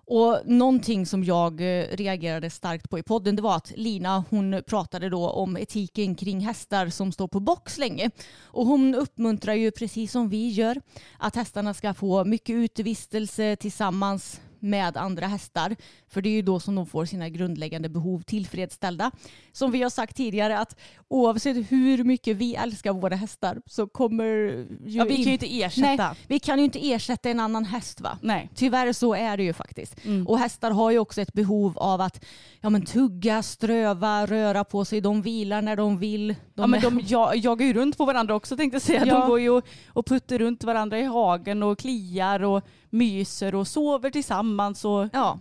[0.06, 4.64] Och någonting som jag eh, reagerade starkt på i podden det var att Lina hon
[4.68, 8.12] pratade då om etiken kring hästar som står på box länge.
[8.44, 10.82] Och hon uppmuntrar ju precis som vi gör
[11.20, 15.76] att hästarna ska få mycket utevistelse tillsammans med andra hästar.
[16.08, 19.12] För det är ju då som de får sina grundläggande behov tillfredsställda.
[19.52, 24.24] Som vi har sagt tidigare att oavsett hur mycket vi älskar våra hästar så kommer
[24.26, 26.08] ju Ja, vi kan ju in- inte ersätta.
[26.08, 28.18] Nej, vi kan ju inte ersätta en annan häst va?
[28.22, 28.50] Nej.
[28.56, 30.06] Tyvärr så är det ju faktiskt.
[30.06, 30.28] Mm.
[30.28, 32.26] Och hästar har ju också ett behov av att
[32.62, 35.02] ja, men tugga, ströva, röra på sig.
[35.02, 36.28] De vilar när de vill.
[36.28, 39.06] De Ja, men de ja- jagar ju runt på varandra också tänkte jag säga.
[39.06, 39.20] Ja.
[39.20, 42.62] De går ju och, och puttar runt varandra i hagen och kliar och
[42.94, 44.86] myser och sover tillsammans.
[44.86, 45.40] Och, ja,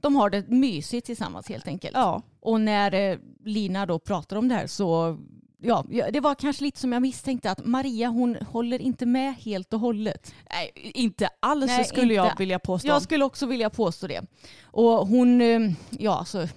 [0.00, 1.96] de har det mysigt tillsammans helt enkelt.
[1.96, 2.22] ja.
[2.40, 5.18] Och när eh, Lina då pratar om det här så
[5.62, 9.72] Ja, det var kanske lite som jag misstänkte att Maria hon håller inte med helt
[9.72, 10.34] och hållet.
[10.50, 12.36] Nej, inte alls Nej, skulle jag inte.
[12.38, 12.88] vilja påstå.
[12.88, 14.22] Jag skulle också vilja påstå det.
[14.62, 16.48] Och hon, eh, ja, alltså,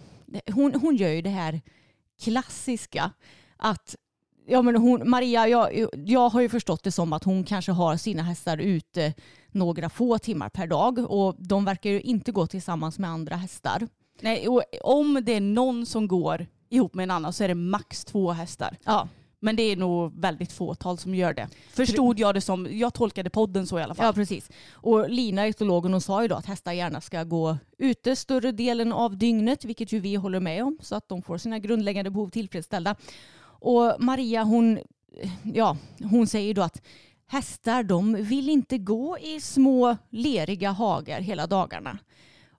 [0.54, 1.62] hon, hon gör ju det här
[2.22, 3.12] klassiska
[3.58, 3.96] att
[4.48, 7.98] Ja, men hon, Maria, jag, jag har ju förstått det som att hon kanske har
[7.98, 9.14] sina hästar ute
[9.54, 13.88] några få timmar per dag och de verkar ju inte gå tillsammans med andra hästar.
[14.22, 17.56] Nej, och om det är någon som går ihop med en annan så är det
[17.56, 18.78] max två hästar.
[18.84, 19.08] Ja,
[19.40, 21.50] Men det är nog väldigt fåtal som gör det.
[21.70, 24.06] Förstod jag det som, jag tolkade podden så i alla fall.
[24.06, 24.50] ja precis.
[24.72, 28.94] Och Lina, etologen, hon sa ju då att hästar gärna ska gå ute större delen
[28.94, 32.30] av dygnet, vilket ju vi håller med om, så att de får sina grundläggande behov
[32.30, 32.96] tillfredsställda.
[33.46, 34.80] Och Maria hon,
[35.44, 36.82] ja, hon säger då att
[37.28, 42.00] hästar de vill inte gå i små leriga hagar hela dagarna.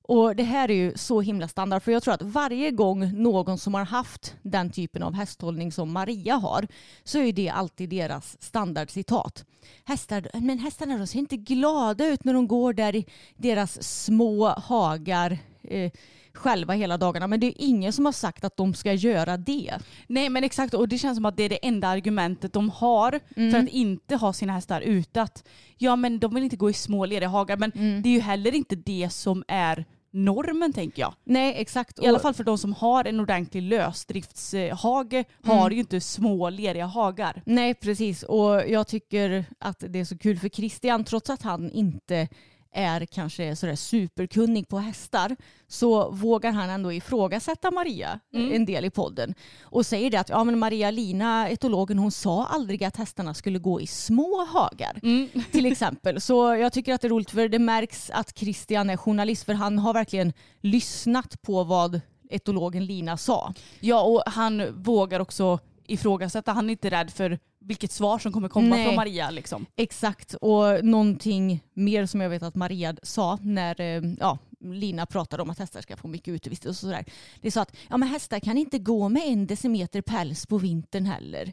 [0.06, 3.58] Och det här är ju så himla standard för jag tror att varje gång någon
[3.58, 6.66] som har haft den typen av hästhållning som Maria har
[7.04, 9.44] så är det alltid deras standardcitat.
[9.84, 14.48] Hästar, men hästarna de ser inte glada ut när de går där i deras små
[14.48, 15.92] hagar eh,
[16.34, 17.26] själva hela dagarna.
[17.26, 19.78] Men det är ingen som har sagt att de ska göra det.
[20.06, 23.20] Nej men exakt och det känns som att det är det enda argumentet de har
[23.36, 23.50] Mm.
[23.52, 25.22] för att inte ha sina hästar ute.
[25.22, 25.44] Att,
[25.78, 28.02] ja men de vill inte gå i små leriga hagar men Mm.
[28.02, 31.14] det är ju heller inte det som är normen tänker jag.
[31.24, 31.98] Nej, exakt.
[32.02, 36.86] I alla fall för de som har en ordentlig lösdriftshage har ju inte små leriga
[36.86, 37.42] hagar.
[37.46, 38.22] Nej, precis.
[38.22, 42.28] Och jag tycker att det är så kul för Christian, trots att han inte
[42.74, 45.36] är kanske sådär superkunnig på hästar
[45.68, 48.52] så vågar han ändå ifrågasätta Maria Mm.
[48.52, 52.46] en del i podden och säger det att ja, men Maria Lina, etologen, hon sa
[52.46, 55.28] aldrig att hästarna skulle gå i små hagar Mm.
[55.52, 56.20] till exempel.
[56.20, 59.54] Så jag tycker att det är roligt för det märks att Christian är journalist för
[59.54, 63.54] han har verkligen lyssnat på vad etologen Lina sa.
[63.80, 66.52] Ja och han vågar också ifrågasätta.
[66.52, 68.86] Han är inte rädd för vilket svar som kommer komma Nej.
[68.86, 69.30] från Maria.
[69.30, 69.66] Liksom.
[69.76, 75.42] Exakt och någonting mer som jag vet att Maria sa när eh, ja, Lina pratade
[75.42, 77.04] om att hästar ska få mycket utevistelse och sådär.
[77.40, 80.58] Det är så att ja, men hästar kan inte gå med en decimeter päls på
[80.58, 81.52] vintern heller.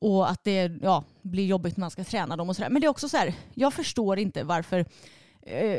[0.00, 2.70] Och att det ja, blir jobbigt när man ska träna dem och sådär.
[2.70, 4.86] Men det är också så här, jag förstår inte varför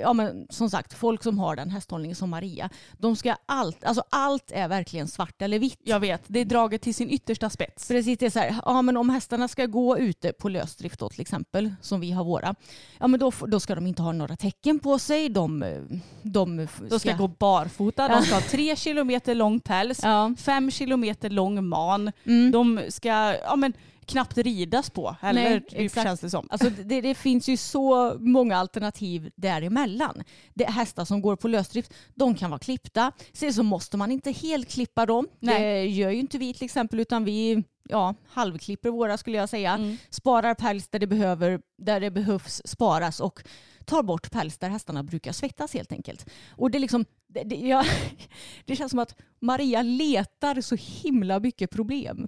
[0.03, 4.03] Ja men som sagt, folk som har den hästhållningen som Maria, de ska allt, alltså
[4.09, 5.79] allt är verkligen svart eller vitt.
[5.83, 7.87] Jag vet, det är draget till sin yttersta spets.
[7.87, 11.09] Precis, det är så här, ja men om hästarna ska gå ute på lösdrift då
[11.09, 12.55] till exempel, som vi har våra,
[12.99, 15.77] ja men då, då ska de inte ha några tecken på sig, de, eh,
[16.21, 18.15] de, De ska gå barfota, Ja.
[18.15, 20.33] de ska ha tre kilometer lång päls, Ja.
[20.37, 22.11] fem kilometer lång man.
[22.25, 22.51] Mm.
[22.51, 23.07] De ska
[23.43, 23.73] ja, men,
[24.09, 26.07] knappt ridas på heller, Nej, typ, exakt.
[26.07, 26.47] känns det som.
[26.51, 30.23] Alltså det, det finns ju så många alternativ däremellan.
[30.53, 33.11] Det är hästar som går på lösdrift, de kan vara klippta.
[33.33, 35.27] Sen så måste man inte helt klippa dem.
[35.39, 35.61] Nej.
[35.61, 39.73] Det gör ju inte vi till exempel utan vi ja, halvklipper våra skulle jag säga.
[39.73, 39.97] Mm.
[40.09, 43.43] Sparar päls där det, behöver, där det behövs sparas och
[43.85, 46.29] tar bort päls där hästarna brukar svettas helt enkelt.
[46.51, 47.85] Och det, är liksom, det, det, ja,
[48.65, 52.27] det känns som att Maria letar så himla mycket problem.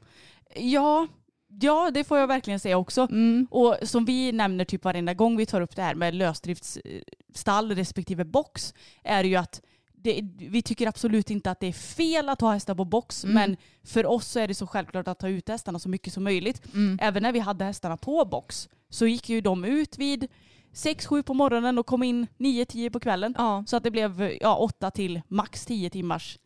[0.55, 1.07] Ja,
[1.59, 3.01] ja, det får jag verkligen säga också.
[3.01, 3.47] Mm.
[3.51, 8.25] Och som vi nämner typ varenda gång vi tar upp det här med lösdriftsstall respektive
[8.25, 9.61] box är ju att
[10.03, 13.33] det, vi tycker absolut inte att det är fel att ha hästar på box Mm.
[13.33, 16.23] men för oss så är det så självklart att ta ut hästarna så mycket som
[16.23, 16.61] möjligt.
[16.73, 16.99] Mm.
[17.01, 20.27] Även när vi hade hästarna på box så gick ju de ut vid
[20.73, 23.35] 6-7 på morgonen och kom in 9-10 på kvällen.
[23.37, 23.63] Ja.
[23.67, 26.39] Så att det blev ja, 8 till max 10 timmars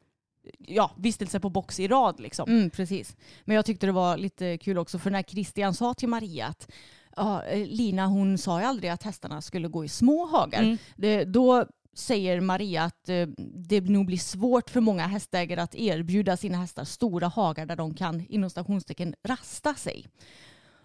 [0.57, 2.19] ja, vistelse på box i rad.
[2.19, 2.49] Liksom.
[2.49, 3.15] Mm, precis.
[3.43, 6.71] Men jag tyckte det var lite kul också för när Christian sa till Maria att
[7.15, 10.63] ja, eh, Lina hon sa ju aldrig att hästarna skulle gå i små hagar.
[10.63, 10.77] Mm.
[10.95, 13.27] Det, då säger Maria att eh,
[13.67, 17.93] det nog blir svårt för många hästägare att erbjuda sina hästar stora hagar där de
[17.93, 20.05] kan inom stationstecken rasta sig.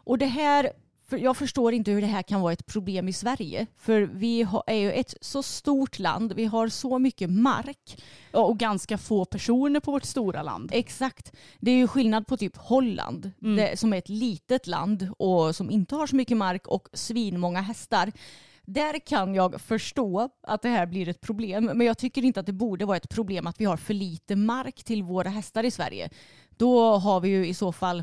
[0.04, 0.72] Och det här,
[1.10, 3.66] för jag förstår inte hur det här kan vara ett problem i Sverige.
[3.76, 8.02] För vi är ju ett så stort land, vi har så mycket mark.
[8.32, 10.70] Och ganska få personer på vårt stora land.
[10.72, 11.32] Exakt.
[11.60, 13.56] Det är ju skillnad på typ Holland Mm.
[13.56, 17.60] det, som är ett litet land och som inte har så mycket mark och svinmånga
[17.60, 18.12] hästar.
[18.62, 22.46] Där kan jag förstå att det här blir ett problem men jag tycker inte att
[22.46, 25.70] det borde vara ett problem att vi har för lite mark till våra hästar i
[25.70, 26.10] Sverige.
[26.56, 28.02] Då har vi ju i så fall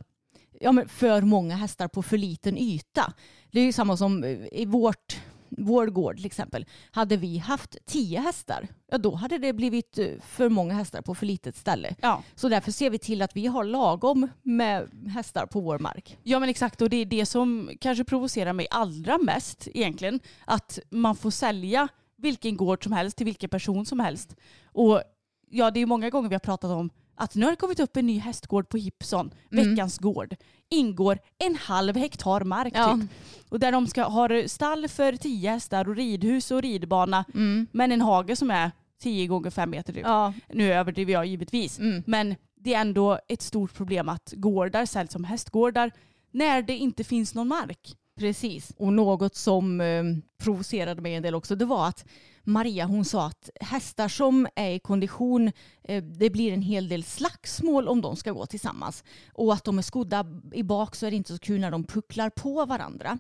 [0.60, 3.14] ja, men för många hästar på för liten yta.
[3.52, 6.66] Det är ju samma som eh, i vårt, vår gård till exempel.
[6.92, 11.16] Hade vi haft tio hästar, ja då hade det blivit eh, för många hästar på
[11.16, 11.96] för litet ställe.
[12.02, 12.24] Ja.
[12.36, 16.18] Så därför ser vi till att vi har lagom med hästar på vår mark.
[16.24, 20.20] ja men exakt och det är det som kanske provocerar mig allra mest egentligen.
[20.46, 24.36] Att man får sälja vilken gård som helst till vilken person som helst.
[24.66, 25.02] Och
[25.50, 27.98] ja det är många gånger vi har pratat om att nu har det kommit upp
[27.98, 29.70] en ny hästgård på Hipson, Mm.
[29.70, 30.36] veckans gård.
[30.70, 33.00] Ingår en halv hektar mark Ja.
[33.02, 33.10] typ.
[33.50, 37.26] Och där de ska ha stall för tio hästar och ridhus och ridbana.
[37.34, 37.68] Mm.
[37.72, 40.04] Men en hage som är 10 gånger 5 meter typ.
[40.06, 40.34] Ja.
[40.54, 41.80] Nu överdriver jag givetvis.
[41.80, 42.04] Mm.
[42.08, 45.92] Men det är ändå ett stort problem att gårdar säljs som hästgårdar
[46.32, 47.96] när det inte finns någon mark.
[48.18, 48.74] Precis.
[48.78, 50.04] Och något som eh,
[50.38, 52.06] provocerade mig en del också det var att
[52.44, 55.52] Maria hon sa att hästar som är i kondition
[55.84, 59.04] eh, det blir en hel del slagsmål om de ska gå tillsammans.
[59.34, 61.84] Och att de är skodda i bak så är det inte så kul när de
[61.84, 63.20] pucklar på varandra.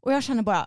[0.00, 0.66] Och jag känner bara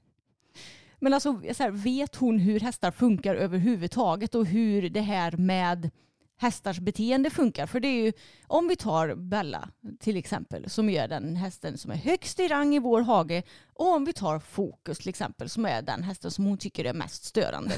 [1.00, 5.90] men alltså, så här, vet hon hur hästar funkar överhuvudtaget och hur det här med
[6.36, 7.66] hästars beteende funkar?
[7.66, 8.12] För det är ju,
[8.46, 9.68] om vi tar Bella
[10.00, 13.42] till exempel, som är den hästen som är högst i rang i vår hage,
[13.78, 16.92] och om vi tar Fokus till exempel, som är den hästen som hon tycker är
[16.92, 17.74] mest störande.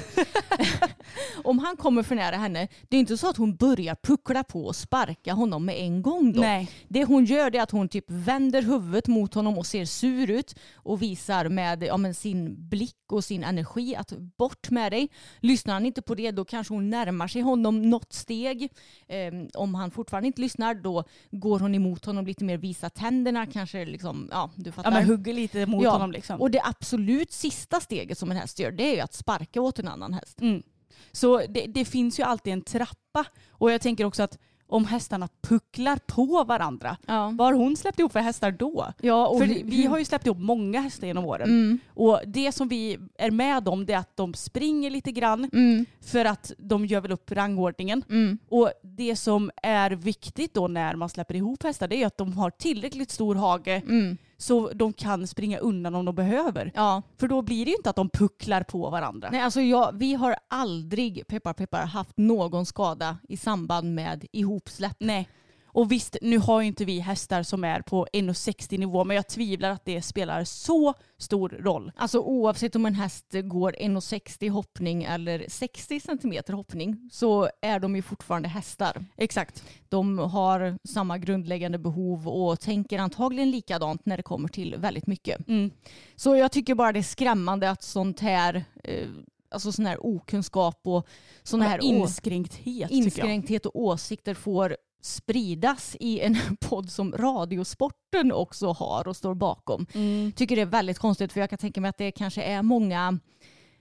[1.43, 4.65] om han kommer för nära henne, det är inte så att hon börjar puckla på
[4.65, 6.41] och sparka honom med en gång då.
[6.41, 6.71] Nej.
[6.87, 10.55] Det hon gör är att hon typ vänder huvudet mot honom och ser sur ut
[10.75, 15.09] och visar med ja, men sin blick och sin energi att bort med dig.
[15.39, 18.71] Lyssnar han inte på det då kanske hon närmar sig honom något steg.
[19.07, 23.45] Ehm, om han fortfarande inte lyssnar då går hon emot honom lite mer, visar tänderna
[23.45, 24.91] kanske liksom, ja du fattar.
[24.91, 26.41] Ja, men hugger lite mot Ja, honom liksom.
[26.41, 29.79] Och det absolut sista steget som en häst gör det är ju att sparka åt
[29.79, 30.41] en annan häst.
[30.41, 30.63] Mm.
[31.11, 33.25] Så det, det finns ju alltid en trappa.
[33.51, 34.37] Och jag tänker också att
[34.71, 36.97] om hästarna pucklar på varandra.
[37.07, 37.33] Ja.
[37.37, 38.93] Vad har hon släppt ihop för hästar då?
[39.01, 41.49] Ja, för vi har ju släppt ihop många hästar genom åren.
[41.49, 41.79] Mm.
[41.93, 45.85] Och det som vi är med om det är att de springer lite grann Mm.
[46.01, 48.03] för att de gör väl upp rangordningen.
[48.09, 48.39] Mm.
[48.49, 52.33] Och det som är viktigt då när man släpper ihop hästar det är att de
[52.33, 54.17] har tillräckligt stor hage Mm.
[54.41, 56.71] Så de kan springa undan om de behöver.
[56.75, 57.01] Ja.
[57.17, 59.29] För då blir det ju inte att de pucklar på varandra.
[59.31, 64.95] Nej, alltså jag, vi har aldrig, peppar peppar, haft någon skada i samband med ihopsläpp.
[64.99, 65.29] Nej.
[65.71, 69.27] Och visst, nu har ju inte vi hästar som är på 1,60 nivå men jag
[69.27, 71.91] tvivlar att det spelar så stor roll.
[71.95, 77.95] Alltså oavsett om en häst går 1,60 hoppning eller 60 centimeter hoppning så är de
[77.95, 79.05] ju fortfarande hästar.
[79.17, 79.63] Exakt.
[79.89, 85.47] De har samma grundläggande behov och tänker antagligen likadant när det kommer till väldigt mycket.
[85.47, 85.71] Mm.
[86.15, 89.07] Så jag tycker bara det är skrämmande att sånt här, eh,
[89.51, 91.07] alltså sån här okunskap och
[91.43, 99.07] sån här inskränkthet inskränkthet och åsikter får spridas i en podd som Radiosporten också har
[99.07, 99.85] och står bakom.
[99.93, 100.31] Mm.
[100.31, 103.19] Tycker det är väldigt konstigt för jag kan tänka mig att det kanske är många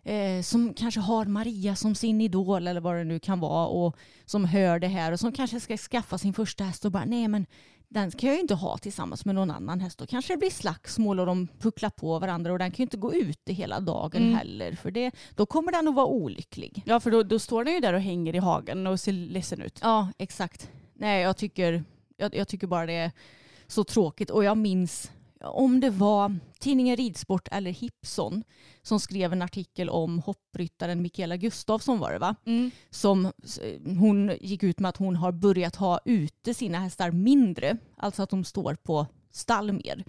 [0.04, 3.96] eh, som kanske har Maria som sin idol eller vad det nu kan vara och
[4.24, 7.28] som hör det här och som kanske ska skaffa sin första häst och bara nej
[7.28, 7.46] men
[7.90, 9.98] den kan jag ju inte ha tillsammans med någon annan häst.
[9.98, 12.96] Då kanske det blir slagsmål och de pucklar på varandra och den kan ju inte
[12.96, 14.34] gå ute hela dagen Mm.
[14.34, 16.82] heller för det, då kommer den att vara olycklig.
[16.86, 19.62] Ja för då, då står den ju där och hänger i hagen och ser ledsen
[19.62, 19.78] ut.
[19.82, 20.70] Ja, exakt.
[20.98, 21.84] Nej, jag tycker,
[22.16, 23.12] jag, jag tycker bara det är
[23.66, 24.30] så tråkigt.
[24.30, 28.44] Och jag minns om det var tidningen Ridsport eller Hipson
[28.82, 32.34] som skrev en artikel om hoppryttaren Mikaela Gustafsson var det va?
[32.46, 32.70] Mm.
[32.90, 33.32] Som
[33.98, 37.76] hon gick ut med att hon har börjat ha ute sina hästar mindre.
[37.96, 40.04] Alltså att de står på stall mer.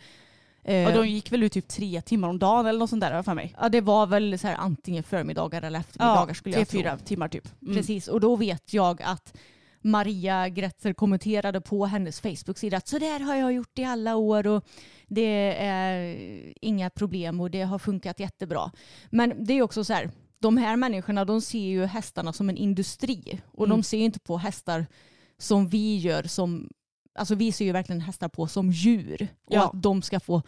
[0.63, 3.23] Eh, Och de gick väl ut typ tre timmar om dagen eller något sånt där
[3.23, 3.55] för mig.
[3.61, 6.79] Ja, det var väl så här antingen förmiddagar eller eftermiddagar skulle tre, jag tro.
[6.79, 7.61] fyra timmar typ.
[7.61, 7.75] Mm.
[7.75, 9.37] Precis, och då vet jag att
[9.81, 14.47] Maria Gretzer kommenterade på hennes Facebook-sida att så där har jag gjort i alla år
[14.47, 14.65] och
[15.07, 16.17] det är
[16.61, 18.71] inga problem och det har funkat jättebra.
[19.09, 22.57] Men det är också så här, de här människorna de ser ju hästarna som en
[22.57, 23.77] industri och Mm.
[23.77, 24.85] de ser ju inte på hästar
[25.37, 26.69] som vi gör som,
[27.19, 29.65] alltså vi ser ju verkligen hästar på som djur och Ja.
[29.65, 30.41] att de ska få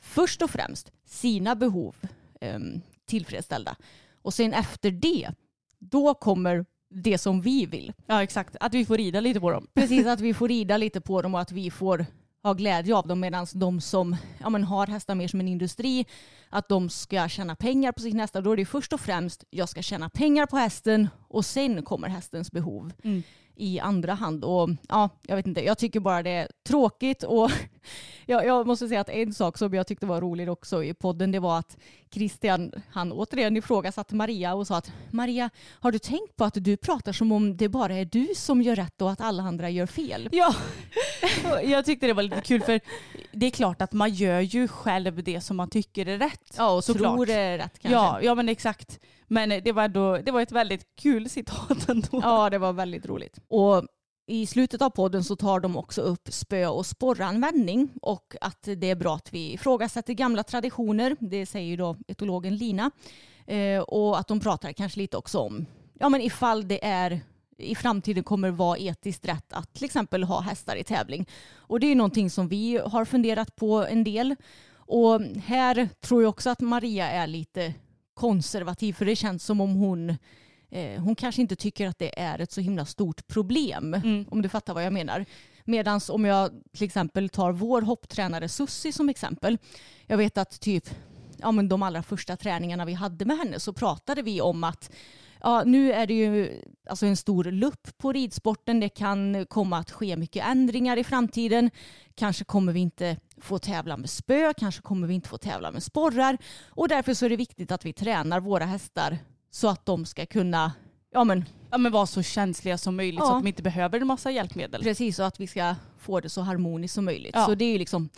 [0.00, 1.96] först och främst sina behov
[2.40, 3.76] em, tillfredsställda
[4.22, 5.30] och sen efter det
[5.78, 7.92] då kommer det som vi vill.
[8.06, 9.66] Ja exakt, att vi får rida lite på dem.
[9.74, 12.06] Precis, att vi får rida lite på dem och att vi får
[12.42, 16.06] ha glädje av dem medan de som ja, men har hästar mer som en industri,
[16.50, 18.42] att de ska tjäna pengar på sina hästar.
[18.42, 22.08] Då är det först och främst jag ska tjäna pengar på hästen och sen kommer
[22.08, 23.22] hästens behov Mm.
[23.56, 24.44] I andra hand.
[24.44, 27.50] Och ja, jag vet inte, jag tycker bara det är tråkigt och
[28.26, 31.32] jag, jag måste säga att en sak som jag tyckte var rolig också i podden
[31.32, 31.76] det var att
[32.10, 35.50] Christian, han återigen ifrågasatte Maria och sa att Maria,
[35.80, 38.76] har du tänkt på att du pratar som om det bara är du som gör
[38.76, 40.28] rätt och att alla andra gör fel?
[40.32, 40.54] Ja,
[41.62, 42.80] jag tyckte det var lite kul för
[43.32, 46.54] det är klart att man gör ju själv det som man tycker är rätt.
[46.56, 47.14] Ja, och Såklart.
[47.14, 47.96] tror det är rätt kanske.
[47.96, 49.00] Ja, ja men exakt.
[49.26, 52.20] Men eh, det var, ändå, det var ett väldigt kul citat ändå.
[52.22, 53.38] Ja, det var väldigt roligt.
[53.48, 53.86] Och
[54.26, 58.90] i slutet av podden så tar de också upp spö och sporranvändning och att det
[58.90, 61.16] är bra att vi ifrågasätter gamla traditioner.
[61.20, 62.90] Det säger ju då etologen Lina.
[63.46, 65.66] Eh, och att de pratar kanske lite också om
[66.00, 67.20] ja, men ifall det är
[67.58, 71.28] i framtiden kommer vara etiskt rätt att till exempel ha hästar i tävling.
[71.54, 74.36] Och det är ju någonting som vi har funderat på en del.
[74.86, 77.74] Och här tror jag också att Maria är lite
[78.14, 80.10] konservativ för det känns som om hon
[80.70, 83.94] eh, hon kanske inte tycker att det är ett så himla stort problem.
[83.94, 84.26] Mm.
[84.30, 85.24] Om du fattar vad jag menar.
[85.64, 89.58] Medan om jag till exempel tar vår hopptränare Sussi som exempel.
[90.06, 90.90] Jag vet att typ
[91.36, 94.90] ja, men de allra första träningarna vi hade med henne så pratade vi om att
[95.44, 98.80] ja, nu är det ju alltså en stor lupp på ridsporten.
[98.80, 101.70] Det kan komma att ske mycket ändringar i framtiden.
[102.14, 105.82] Kanske kommer vi inte få tävla med spö, kanske kommer vi inte få tävla med
[105.82, 106.38] sporrar.
[106.66, 109.18] Och därför så är det viktigt att vi tränar våra hästar
[109.50, 110.72] så att de ska kunna
[111.12, 113.36] ja, men, Ja, men vara så känsliga som möjligt så Ja.
[113.36, 114.82] att de inte behöver en massa hjälpmedel.
[114.82, 117.34] Precis, och att vi ska få det så harmoniskt som möjligt.
[117.34, 117.46] Ja.
[117.46, 118.08] Så det är ju liksom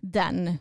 [0.00, 0.58] den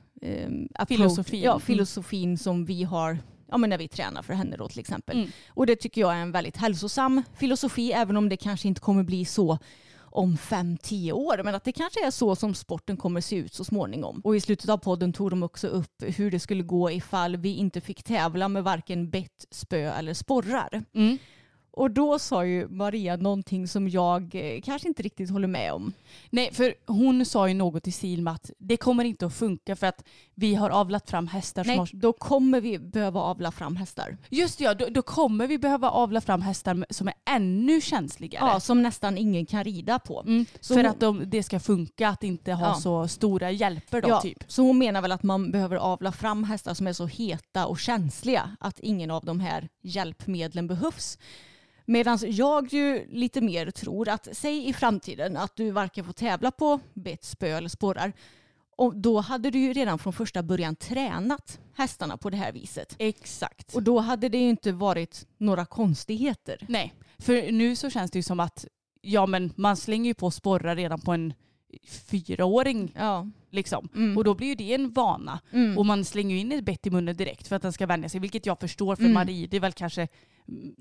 [0.74, 1.42] approach- Filosofin.
[1.42, 3.18] Ja, filosofin som vi har
[3.52, 5.18] ja, men när vi tränar för henne då till exempel.
[5.18, 5.30] Mm.
[5.50, 9.04] Och det tycker jag är en väldigt hälsosam filosofi även om det kanske inte kommer
[9.04, 9.58] bli så
[10.12, 11.42] om fem, tio år.
[11.44, 14.22] Men att det kanske är så som sporten kommer se ut så småningom.
[14.24, 17.56] Och i slutet av podden tog de också upp hur det skulle gå ifall vi
[17.56, 20.84] inte fick tävla med varken bett, spö eller sporrar.
[20.94, 21.18] Mm.
[21.72, 25.94] Och då sa ju Maria någonting som jag eh, kanske inte riktigt håller med om.
[26.30, 29.76] Nej, för hon sa ju något i stil med att det kommer inte att funka
[29.76, 30.04] för att
[30.36, 31.90] vi har avlat fram hästar Nej, har...
[31.94, 34.18] då kommer vi behöva avla fram hästar.
[34.30, 38.46] Just det, ja, då, då kommer vi behöva avla fram hästar som är ännu känsligare.
[38.46, 40.22] Ja, som nästan ingen kan rida på.
[40.22, 42.76] Mm, för hon- att de, det ska funka, att inte ha Ja.
[42.76, 44.44] så stora hjälper då Ja, typ.
[44.48, 47.80] Så hon menar väl att man behöver avla fram hästar som är så heta och
[47.80, 51.18] känsliga att ingen av de här hjälpmedlen behövs.
[51.90, 56.52] Medan jag ju lite mer tror att, säg i framtiden att du varken får tävla
[56.52, 58.14] på bett, spö eller sporrar.
[58.78, 62.96] Och då hade du ju redan från första början tränat hästarna på det här viset.
[63.00, 63.76] Exakt.
[63.76, 66.66] Och då hade det ju inte varit några konstigheter.
[66.68, 68.66] Nej, för nu så känns det ju som att
[69.02, 71.34] ja, men man slänger ju på sporrar redan på en
[71.88, 72.94] fyraåring.
[72.96, 73.28] Ja.
[73.52, 73.90] Liksom.
[73.96, 74.18] Mm.
[74.18, 75.40] Och då blir ju det en vana.
[75.52, 75.78] Mm.
[75.78, 78.10] Och man slänger ju in ett bett i munnen direkt för att den ska vänja
[78.10, 78.20] sig.
[78.20, 79.14] Vilket jag förstår för Mm.
[79.14, 80.08] man rider väl kanske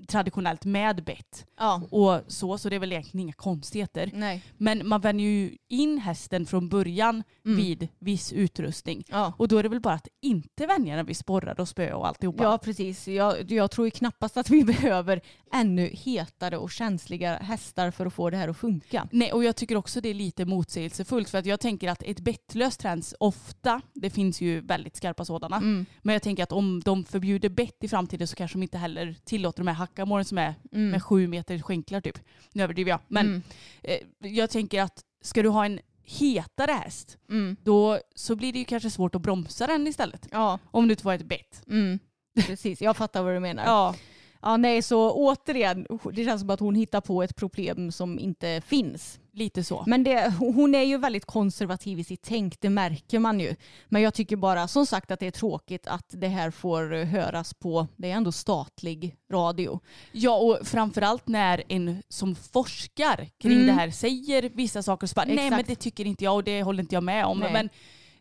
[0.07, 1.45] traditionellt med bett.
[1.57, 1.81] ja.
[1.91, 4.11] Och så, så det är väl egentligen inga konstigheter.
[4.13, 4.43] Nej.
[4.57, 7.57] Men man vänjer ju in hästen från början Mm.
[7.57, 9.03] vid viss utrustning.
[9.09, 9.33] Ja.
[9.37, 12.07] Och då är det väl bara att inte vänja den vid sporrar och spö och
[12.07, 12.43] alltihopa.
[12.43, 13.07] Ja precis.
[13.07, 15.21] Jag, jag tror ju knappast att vi behöver
[15.53, 19.07] ännu hetare och känsliga hästar för att få det här att funka.
[19.11, 22.19] Nej, och jag tycker också det är lite motsägelsefullt för att jag tänker att ett
[22.19, 25.85] bettlöst träns ofta, det finns ju väldigt skarpa sådana, Mm.
[26.01, 29.15] men jag tänker att om de förbjuder bett i framtiden så kanske de inte heller
[29.23, 30.89] tillåter de här hackamålen som är Mm.
[30.89, 32.19] med sju meter skänklar typ.
[32.53, 32.99] Nu överdriver jag.
[33.07, 33.41] Men Mm.
[33.83, 37.55] eh, jag tänker att ska du ha en hetare häst, Mm.
[37.63, 40.27] då så blir det ju kanske svårt att bromsa den istället.
[40.31, 41.63] Ja, Om du inte får ett bett.
[41.67, 41.99] mm.
[42.47, 42.81] precis.
[42.81, 43.63] Jag fattar vad du menar.
[43.65, 43.95] Ja.
[44.41, 48.61] Ja, nej, så återigen, det känns som att hon hittar på ett problem som inte
[48.65, 49.19] finns.
[49.31, 49.83] lite så.
[49.87, 53.55] Men det, hon är ju väldigt konservativ i sitt tänk, det märker man ju.
[53.89, 57.53] Men jag tycker bara, som sagt, att det är tråkigt att det här får höras
[57.53, 59.79] på, det är ändå statlig radio.
[60.11, 63.67] Ja och framförallt när en som forskar kring Mm.
[63.67, 66.63] det här säger vissa saker så bara, nej men det tycker inte jag och det
[66.63, 67.39] håller inte jag med om.
[67.39, 67.53] Nej.
[67.53, 67.69] Men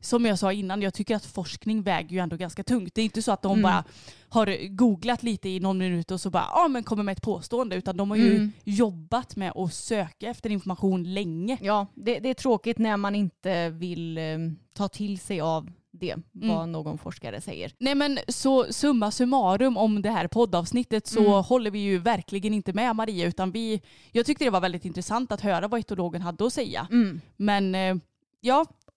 [0.00, 2.94] som jag sa innan, jag tycker att forskning väger ju ändå ganska tungt.
[2.94, 3.62] Det är inte så att de Mm.
[3.62, 3.84] bara
[4.28, 7.76] har googlat lite i någon minut och så bara, ja men kommer med ett påstående.
[7.76, 8.52] Utan de har ju Mm.
[8.64, 11.58] jobbat med att söka efter information länge.
[11.60, 14.24] Ja, det, det är tråkigt när man inte vill eh,
[14.72, 16.72] ta till sig av det, vad Mm.
[16.72, 17.72] någon forskare säger.
[17.78, 21.32] Nej men så summa summarum om det här poddavsnittet så Mm.
[21.44, 23.82] håller vi ju verkligen inte med Maria utan vi,
[24.12, 26.86] jag tyckte det var väldigt intressant att höra vad etologen hade att säga.
[26.90, 27.20] Mm.
[27.36, 27.96] Men eh,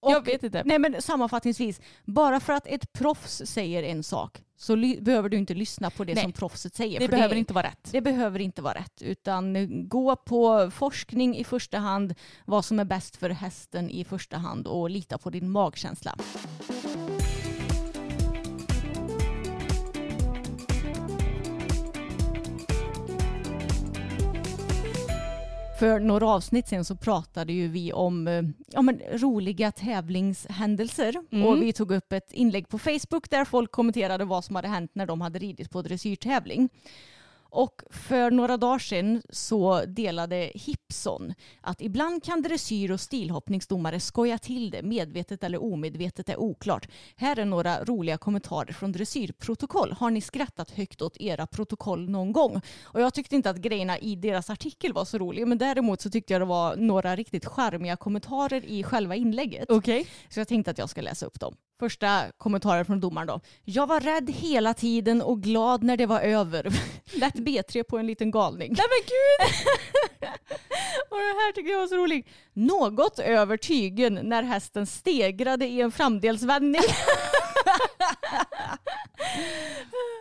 [0.02, 0.64] ja, jag Och- vet inte.
[0.66, 5.54] Nej men sammanfattningsvis, bara för att ett proffs säger en sak så behöver du inte
[5.54, 6.24] lyssna på det Nej.
[6.24, 7.00] som proffset säger.
[7.00, 7.90] Det behöver inte vara rätt.
[7.92, 9.58] Det behöver inte vara rätt utan
[9.90, 12.14] gå på forskning i första hand,
[12.46, 16.16] vad som är bäst för hästen i första hand och lita på din magkänsla.
[25.82, 31.48] För några avsnitt sen så pratade ju vi om eh, ja, men, roliga tävlingshändelser Mm.
[31.48, 34.92] och vi tog upp ett inlägg på Facebook där folk kommenterade vad som hade hänt
[34.94, 36.70] när de hade ridit på dressyrtävling.
[37.52, 44.38] Och för några dagar sedan så delade Hipson att ibland kan dressyr och stilhoppningsdomare skoja
[44.38, 46.88] till det, medvetet eller omedvetet är oklart.
[47.16, 49.92] Här är några roliga kommentarer från dressyrprotokoll.
[49.92, 52.62] Har ni skrattat högt åt era protokoll någon gång?
[52.84, 56.10] Och jag tyckte inte att grejerna i deras artikel var så roliga, men däremot så
[56.10, 59.72] tyckte jag det var några riktigt charmiga kommentarer i själva inlägget.
[59.72, 60.08] Okej.
[60.30, 61.56] Så jag tänkte att jag ska läsa upp dem.
[61.82, 63.40] Första kommentaren från domaren då.
[63.64, 66.64] Jag var rädd hela tiden och glad när det var över.
[67.20, 68.76] Lätt B3 på en liten galning.
[68.78, 69.54] Nej men gud!
[71.10, 72.28] Och det här tycker jag var så roligt.
[72.54, 76.82] Något över tygen när hästen stegrade i en framdelsvändning.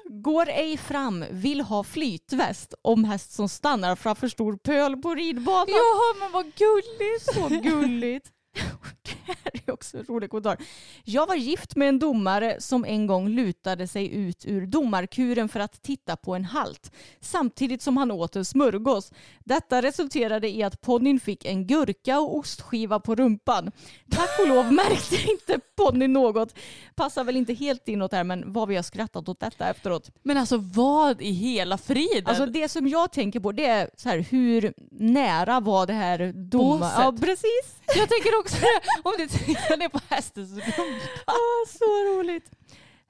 [0.23, 5.67] Går ej fram, vill ha flytväst om häst som stannar framför stor pöl på ridbanan.
[5.69, 7.35] Jaha men vad gulligt.
[7.35, 8.33] Så gulligt.
[9.03, 10.57] Det här är också en rolig kommentar.
[11.05, 15.61] Jag var gift med en domare som en gång lutade sig ut ur domarkuren för
[15.61, 19.13] att titta på en halt samtidigt som han åt en smörgås.
[19.45, 23.73] Detta resulterade i att ponnyn fick en gurka och ostskiva på rumpan.
[24.11, 26.55] Tack och lov märkte inte ponnyn något.
[26.95, 30.11] Passar väl inte helt inåt här men vad vi har skrattat åt detta efteråt.
[30.23, 32.27] Men alltså vad i hela friden?
[32.27, 36.33] Alltså det som jag tänker på det är så här, hur nära var det här
[36.33, 36.79] domar...
[36.79, 36.99] Båset.
[36.99, 37.81] Ja precis.
[37.87, 38.57] jag tänker också
[39.03, 40.83] om du tittar ner på hästens rumpa.
[41.25, 42.51] Ah, så roligt.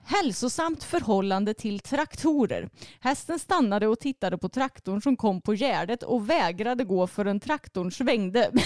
[0.05, 2.69] Hälsosamt förhållande till traktorer.
[3.01, 7.93] Hästen stannade och tittade på traktorn som kom på gärdet och vägrade gå förrän traktorn
[7.93, 8.51] svängde.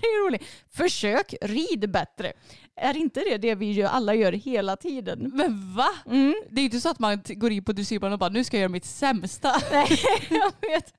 [0.00, 0.42] det är roligt.
[0.70, 2.32] Försök rid bättre.
[2.76, 5.30] Är inte det det vi gör, alla gör hela tiden?
[5.34, 5.88] Men va?
[6.06, 6.34] Mm.
[6.50, 8.56] Det är ju inte så att man går in på dressyrbanan och bara nu ska
[8.56, 9.52] jag göra mitt sämsta.
[9.72, 10.94] Nej, jag vet.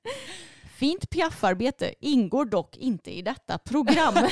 [0.75, 4.13] Fint piaffarbete ingår dock inte i detta program.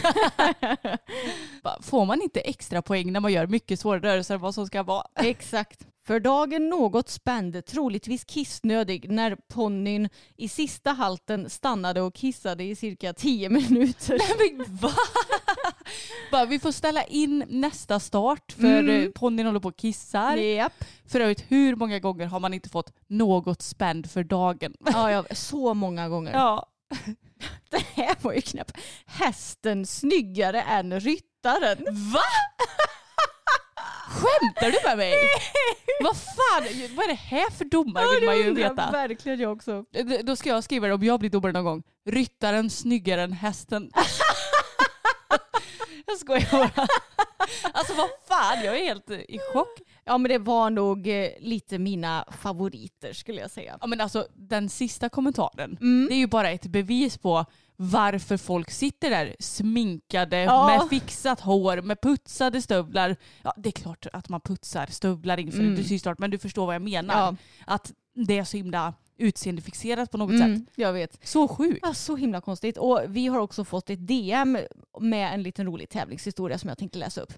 [1.82, 4.84] Får man inte extra poäng när man gör mycket svåra rörelser än vad som ska
[4.84, 5.08] vara?
[5.16, 5.88] Exakt.
[6.06, 12.76] För dagen något spänd, troligtvis kissnödig, när ponnyn i sista halten stannade och kissade i
[12.76, 14.20] cirka tio minuter.
[14.38, 14.94] Men va?
[16.34, 18.90] Bara, vi får ställa in nästa start för Mm.
[18.90, 19.12] mm.
[19.14, 20.38] ponnyn håller på och kissar.
[20.38, 20.84] Japp.
[21.08, 24.74] För övrigt, hur många gånger har man inte fått något spänd för dagen?
[24.86, 26.34] Ja, ja, så många gånger.
[26.34, 26.70] Ja.
[27.70, 28.72] Det här var ju knäpp.
[29.06, 31.78] Hästen snyggare än ryttaren.
[32.14, 32.20] Va?
[34.10, 35.14] Skämtar du med mig?
[36.04, 36.64] Vad fan,
[36.96, 38.92] vad är det här för domare vill man ju veta.
[38.92, 39.86] verkligen jag också.
[39.94, 41.84] D- Då ska jag skriva det om jag blir domare någon gång.
[42.10, 43.92] Ryttaren snyggare än hästen.
[46.06, 46.88] Jag skojar bara.
[47.74, 49.80] Alltså vad fan, jag är helt eh, i chock.
[50.06, 53.78] Ja men det var nog eh, lite mina favoriter skulle jag säga.
[53.82, 56.08] Ja men alltså den sista kommentaren, Mm.
[56.10, 57.46] det är ju bara ett bevis på
[57.76, 60.68] varför folk sitter där sminkade Ja.
[60.68, 63.16] med fixat hår, med putsade stövlar.
[63.42, 65.76] Ja det är klart att man putsar stövlar inför Mm.
[65.76, 67.14] dressyrstart men du förstår vad jag menar.
[67.16, 67.36] Ja.
[67.66, 70.74] Att det är så himla utseendefixerat på något Mm, sätt.
[70.76, 71.20] jag vet.
[71.28, 71.80] Så sjukt.
[71.82, 72.78] Ja, så himla konstigt.
[72.78, 74.58] Och vi har också fått ett DM
[75.00, 77.34] med en liten rolig tävlingshistoria som jag tänkte läsa upp.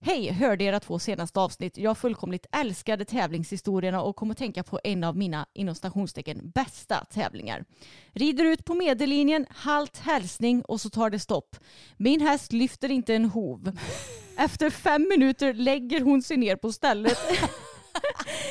[0.00, 1.76] Hej, hörde era två senaste avsnitt.
[1.78, 7.04] Jag fullkomligt älskade tävlingshistorierna och kom att tänka på en av mina inom stationstecken bästa
[7.04, 7.64] tävlingar.
[8.12, 11.56] Rider ut på medellinjen, halt hälsning och så tar det stopp.
[11.96, 13.78] Min häst lyfter inte en hov.
[14.38, 17.18] Efter fem minuter lägger hon sig ner på stället.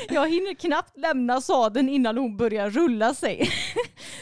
[0.08, 3.50] Jag hinner knappt lämna sadeln innan hon börjar rulla sig.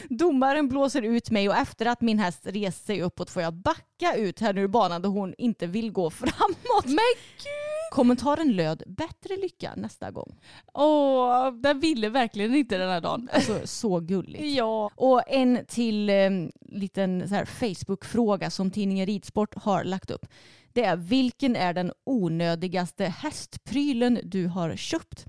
[0.09, 4.15] Domaren blåser ut mig och efter att min häst rest sig uppåt får jag backa
[4.15, 6.85] ut här ur banan då hon inte vill gå framåt.
[6.85, 6.97] Men
[7.93, 10.39] Kommentaren löd bättre lycka nästa gång.
[10.73, 13.29] Åh, den ville verkligen inte den här dagen.
[13.33, 14.43] Alltså så gulligt.
[14.43, 14.91] Ja.
[14.95, 16.29] Och en till eh,
[16.61, 20.25] liten så här Facebook-fråga som tidningen Ridsport har lagt upp.
[20.73, 25.25] Det är vilken är den onödigaste hästprylen du har köpt?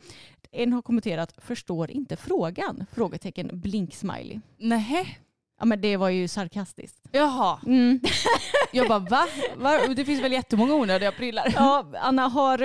[0.55, 2.87] En har kommenterat förstår inte frågan?
[2.93, 4.41] Frågetecken blinksmiley.
[4.59, 5.19] Nej.
[5.59, 7.09] Ja men det var ju sarkastiskt.
[7.13, 7.61] Jaha.
[7.67, 8.01] Mm.
[8.73, 9.27] Jag bara va?
[9.57, 9.79] va?
[9.97, 11.53] Det finns väl jättemånga onödiga prylar?
[11.55, 12.59] Ja, Anna, har,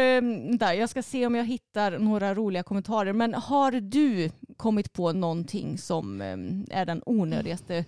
[0.58, 3.14] där, jag ska se om jag hittar några roliga kommentarer.
[3.14, 7.86] Men har du kommit på någonting som eh, är den onödigaste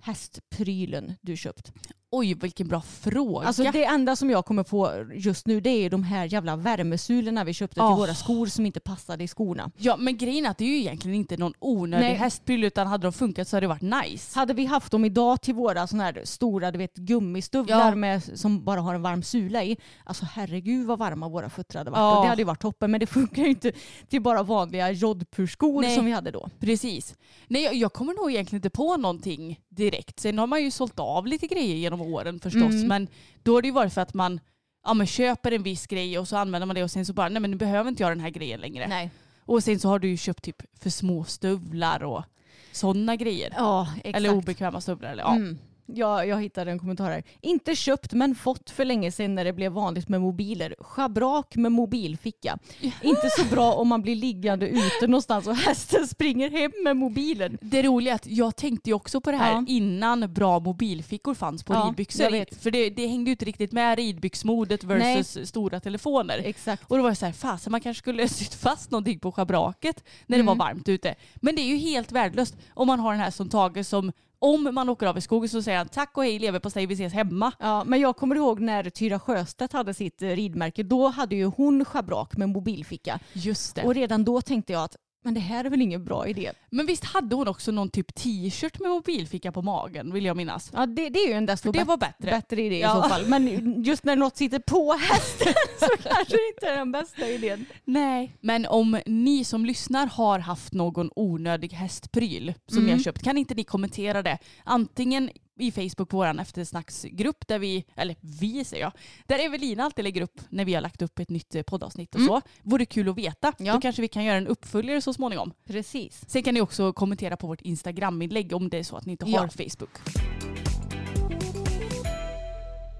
[0.00, 1.72] hästprylen du köpt?
[2.16, 3.46] Oj vilken bra fråga.
[3.46, 7.44] Alltså det enda som jag kommer på just nu det är de här jävla värmesulorna
[7.44, 7.96] vi köpte till Oh.
[7.96, 9.70] våra skor som inte passade i skorna.
[9.76, 12.14] Ja men grejen är att det är ju egentligen inte någon onödig Nej.
[12.14, 14.38] hästpryl utan hade de funkat så hade det varit nice.
[14.38, 17.94] Hade vi haft dem idag till våra såna här stora du vet, gummistövlar Ja.
[17.94, 19.76] med, som bara har en varm sula i.
[20.04, 21.98] Alltså herregud vad varma våra fötter hade varit.
[21.98, 22.16] Ja.
[22.18, 23.72] Och det hade ju varit toppen men det funkar ju inte
[24.08, 25.96] till bara vanliga jodhpurskor Nej.
[25.96, 26.48] som vi hade då.
[26.60, 27.14] Precis.
[27.48, 30.20] Nej jag, jag kommer nog egentligen inte på någonting direkt.
[30.20, 32.88] Sen har man ju sålt av lite grejer genom åren förstås Mm.
[32.88, 33.08] men
[33.42, 34.40] då har det ju varit för att man
[34.84, 37.28] ja, men köper en viss grej och så använder man det och sen så bara
[37.28, 38.86] nej men nu behöver inte jag den här grejen längre.
[38.88, 39.10] Nej.
[39.46, 42.24] Och sen så har du ju köpt typ för små stövlar och
[42.72, 43.52] sådana grejer.
[43.56, 44.16] Ja, exakt.
[44.16, 45.12] Eller obekväma stövlar.
[45.12, 45.34] Eller, ja.
[45.34, 45.58] Mm.
[45.86, 47.22] Ja, jag hittade en kommentar här.
[47.40, 50.74] Inte köpt men fått för länge sedan när det blev vanligt med mobiler.
[50.78, 52.58] Schabrak med mobilficka.
[53.02, 57.58] Inte så bra om man blir liggande ute någonstans och hästen springer hem med mobilen.
[57.60, 59.64] Det roliga är att jag tänkte ju också på det här Ja.
[59.68, 62.34] innan bra mobilfickor fanns på Ja, ridbyxor.
[62.34, 62.46] jag.
[62.60, 66.38] För det, det hängde ju inte riktigt med ridbyxmodet versus stora telefoner.
[66.44, 66.82] Exakt.
[66.88, 70.04] Och då var det så här, fasen man kanske skulle sytt fast någonting på schabraket
[70.26, 70.58] när det Mm.
[70.58, 71.14] var varmt ute.
[71.34, 74.12] Men det är ju helt värdelöst om man har den här som Tage som
[74.44, 77.12] om man åker av i skogen så säger han tack och hej leverpastej vi ses
[77.12, 77.52] hemma.
[77.58, 80.82] Ja, men jag kommer ihåg när Tyra Sjöstedt hade sitt ridmärke.
[80.82, 83.20] Då hade ju hon schabrak med mobilficka.
[83.32, 83.82] Just det.
[83.82, 86.52] Och redan då tänkte jag att men det här är väl ingen bra idé.
[86.70, 90.70] Men visst hade hon också någon typ t-shirt med mobilficka på magen vill jag minnas.
[90.74, 91.84] Ja, det, det är ju en desto det bättre.
[91.88, 92.30] var bättre.
[92.30, 92.98] bättre idé Ja.
[92.98, 93.26] i så fall.
[93.26, 97.66] Men just när något sitter på hästen så kanske det inte är den bästa idén.
[97.84, 98.36] Nej.
[98.40, 102.98] Men om ni som lyssnar har haft någon onödig hästpryl som ni Mm.
[102.98, 104.38] har köpt, kan inte ni kommentera det?
[104.64, 108.92] Antingen i Facebook på vår eftersnacksgrupp där vi, eller vi säger jag,
[109.26, 112.20] där Evelina alltid lägger upp när vi har lagt upp ett nytt eh, poddavsnitt och
[112.20, 112.28] Mm.
[112.28, 112.40] så.
[112.62, 113.52] Vore kul att veta.
[113.58, 113.72] Ja.
[113.74, 115.52] Då kanske vi kan göra en uppföljare så småningom.
[115.66, 116.22] Precis.
[116.26, 119.24] Sen kan ni också kommentera på vårt Instagram-inlägg om det är så att ni inte
[119.30, 119.40] Ja.
[119.40, 119.90] har Facebook.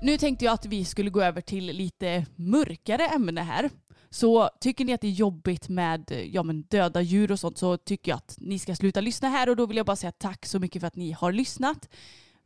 [0.03, 3.71] Nu tänkte jag att vi skulle gå över till lite mörkare ämne här.
[4.11, 7.77] Så tycker ni att det är jobbigt med ja, men döda djur och sånt så
[7.77, 10.47] tycker jag att ni ska sluta lyssna här och då vill jag bara säga tack
[10.47, 11.89] så mycket för att ni har lyssnat.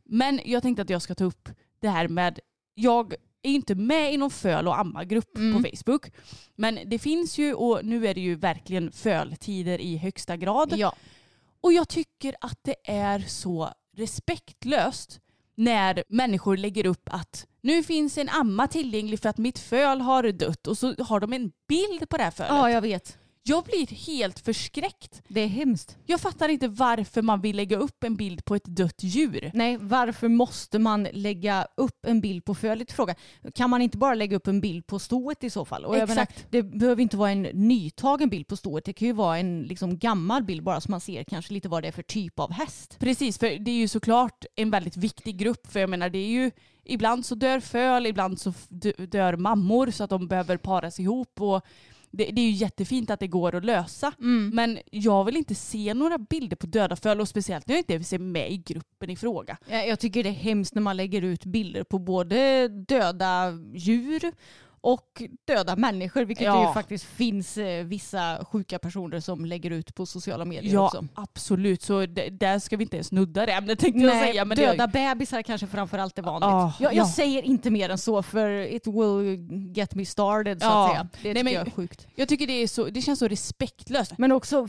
[0.09, 1.49] Men jag tänkte att jag ska ta upp
[1.81, 2.39] det här med,
[2.75, 5.63] jag är inte med i någon föl och ammargrupp Mm.
[5.63, 6.11] på Facebook.
[6.55, 10.73] Men det finns ju och nu är det ju verkligen föltider i högsta grad.
[10.77, 10.95] Ja.
[11.61, 15.19] Och jag tycker att det är så respektlöst
[15.55, 20.31] när människor lägger upp att nu finns en amma tillgänglig för att mitt föl har
[20.31, 22.51] dött och så har de en bild på det här fölet.
[22.51, 23.17] ja, jag vet.
[23.43, 25.21] Jag blir helt förskräckt.
[25.27, 25.97] Det är hemskt.
[26.05, 29.51] Jag fattar inte varför man vill lägga upp en bild på ett dött djur.
[29.53, 32.91] Nej, varför måste man lägga upp en bild på fölet?
[32.91, 33.15] Fråga.
[33.55, 35.85] Kan man inte bara lägga upp en bild på stoet i så fall?
[35.85, 36.45] Och jag menar, Exakt.
[36.49, 38.85] det behöver inte vara en nytagen bild på stoet.
[38.85, 41.83] Det kan ju vara en liksom, gammal bild bara så man ser kanske lite vad
[41.83, 42.97] det är för typ av häst.
[42.99, 45.67] Precis, för det är ju såklart en väldigt viktig grupp.
[45.71, 46.51] För jag menar det är ju
[46.83, 51.41] ibland så dör föl, ibland så dö- dör mammor så att de behöver paras ihop.
[51.41, 51.65] Och
[52.11, 54.13] det, det är ju jättefint att det går att lösa.
[54.53, 58.15] Men jag vill inte se några bilder på döda föl och speciellt när jag inte
[58.15, 59.57] är med i gruppen i fråga.
[59.67, 64.31] Jag tycker det är hemskt när man lägger ut bilder på både döda djur
[64.81, 66.55] och döda människor, vilket Ja.
[66.61, 70.85] det ju faktiskt finns eh, vissa sjuka personer som lägger ut på sociala medier Ja,
[70.85, 71.07] också.
[71.13, 71.81] absolut.
[71.81, 74.45] Så där ska vi inte ens nudda det ämnet tänkte jag säga.
[74.45, 76.47] Men döda det, bebisar kanske framförallt är vanligt.
[76.47, 77.11] Ah, jag, jag ja.
[77.11, 79.37] säger inte mer än så för it will
[79.75, 80.85] get me started så Ja.
[80.85, 81.03] att säga.
[81.03, 82.07] Det Nej, tycker men- jag är sjukt.
[82.15, 84.13] jag tycker det, är så, det känns så respektlöst.
[84.17, 84.67] Men också,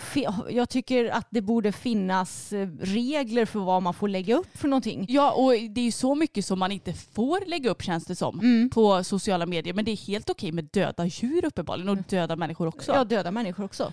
[0.51, 4.69] jag tycker att det borde finnas eh, regler för vad man får lägga upp för
[4.69, 5.07] någonting.
[5.09, 8.17] Ja, och det är ju så mycket som man inte får lägga upp känns det
[8.17, 8.71] som Mm.
[8.71, 9.75] på sociala medier.
[9.75, 12.93] Men det är helt okej med döda djur uppenbarligen och döda människor också.
[12.93, 13.93] Ja, döda människor också.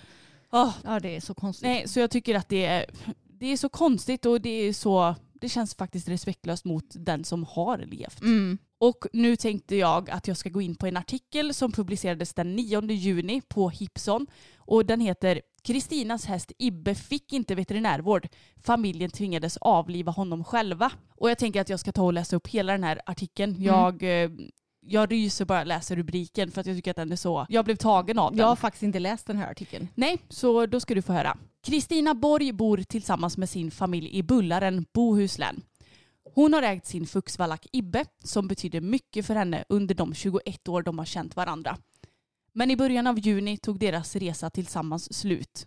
[0.50, 1.68] Ah, Ja, det är så konstigt.
[1.68, 2.86] nej, så jag tycker att det är,
[3.24, 7.44] det är så konstigt och det är så det känns faktiskt respektlöst mot den som
[7.44, 8.20] har levt.
[8.20, 8.58] Mm.
[8.80, 12.56] Och nu tänkte jag att jag ska gå in på en artikel som publicerades den
[12.56, 14.26] 9 juni på Hipson.
[14.58, 18.28] Och den heter Kristinas häst Ibbe fick inte veterinärvård.
[18.62, 20.92] Familjen tvingades avliva honom själva.
[21.16, 23.62] Och jag tänker att jag ska ta och läsa upp hela den här artikeln.
[23.62, 24.30] Jag, eh,
[24.88, 27.46] jag ryser bara läser rubriken för att jag tycker att den är så...
[27.48, 28.38] Jag blev tagen av den.
[28.38, 29.88] Jag har faktiskt inte läst den här artikeln.
[29.94, 31.38] Nej, så då ska du få höra.
[31.62, 35.62] Kristina Borg bor tillsammans med sin familj i Bullaren, Bohuslän.
[36.34, 40.82] Hon har ägt sin fuxvallack Ibbe som betyder mycket för henne under de 21 år
[40.82, 41.76] de har känt varandra.
[42.52, 45.66] Men i början av juni tog deras resa tillsammans slut.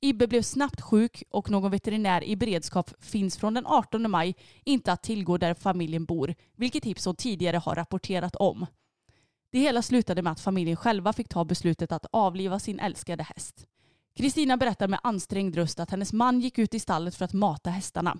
[0.00, 4.34] Ibbe blev snabbt sjuk och någon veterinär i beredskap finns från den 18 maj
[4.64, 8.66] inte att tillgå där familjen bor, vilket Hipson tidigare har rapporterat om.
[9.52, 13.66] Det hela slutade med att familjen själva fick ta beslutet att avliva sin älskade häst.
[14.16, 17.70] Kristina berättar med ansträngd röst att hennes man gick ut i stallet för att mata
[17.70, 18.18] hästarna.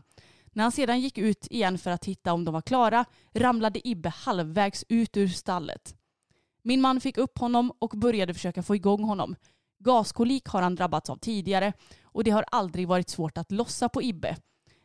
[0.52, 3.04] När han sedan gick ut igen för att titta om de var klara
[3.34, 5.94] ramlade Ibbe halvvägs ut ur stallet.
[6.62, 9.36] Min man fick upp honom och började försöka få igång honom.
[9.78, 11.72] Gaskolik har han drabbats av tidigare
[12.02, 14.36] och det har aldrig varit svårt att lossa på Ibbe.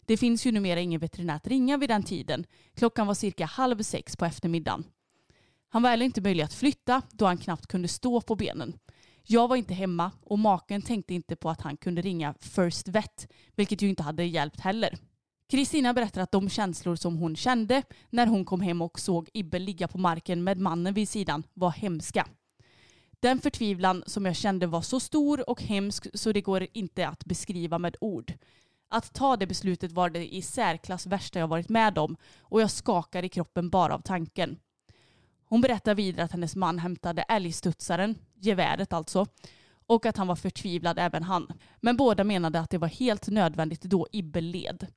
[0.05, 2.45] Det finns ju numera ingen veterinär att ringa vid den tiden.
[2.75, 4.83] Klockan var cirka halv sex på eftermiddagen.
[5.69, 8.73] Han var heller inte möjlig att flytta då han knappt kunde stå på benen.
[9.23, 13.27] Jag var inte hemma och maken tänkte inte på att han kunde ringa First Vet,
[13.55, 14.97] vilket ju inte hade hjälpt heller.
[15.49, 19.59] Kristina berättar att de känslor som hon kände när hon kom hem och såg Ibbe
[19.59, 22.27] ligga på marken med mannen vid sidan var hemska.
[23.23, 27.25] Den förtvivlan som jag kände var så stor och hemsk så det går inte att
[27.25, 28.33] beskriva med ord.
[28.89, 32.71] Att ta det beslutet var det i särklass värsta jag varit med om och jag
[32.71, 34.57] skakar i kroppen bara av tanken.
[35.45, 39.25] Hon berättar vidare att hennes man hämtade älgstudsaren, geväret alltså,
[39.87, 41.53] och att han var förtvivlad även han.
[41.81, 44.87] Men båda menade att det var helt nödvändigt då Ibbe led.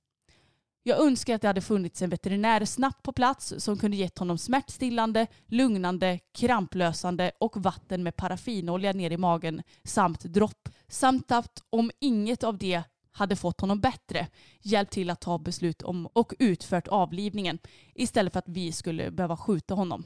[0.89, 4.39] Jag önskar att det hade funnits en veterinär snabbt på plats som kunde gett honom
[4.39, 10.69] smärtstillande, lugnande, kramplösande och vatten med paraffinolja ner i magen samt dropp.
[10.89, 12.83] Samt att om inget av det
[13.13, 14.27] hade fått honom bättre,
[14.63, 17.59] hjälpt till att ta beslut om och utfört avlivningen
[17.95, 20.05] istället för att vi skulle behöva skjuta honom.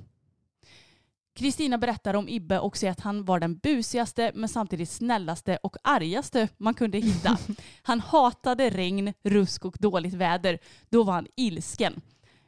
[1.35, 5.77] Kristina berättar om Ibbe och säger att han var den busigaste men samtidigt snällaste och
[5.85, 7.39] argaste man kunde hitta.
[7.83, 10.59] Han hatade regn, rusk och dåligt väder.
[10.91, 12.01] Då var han ilsken.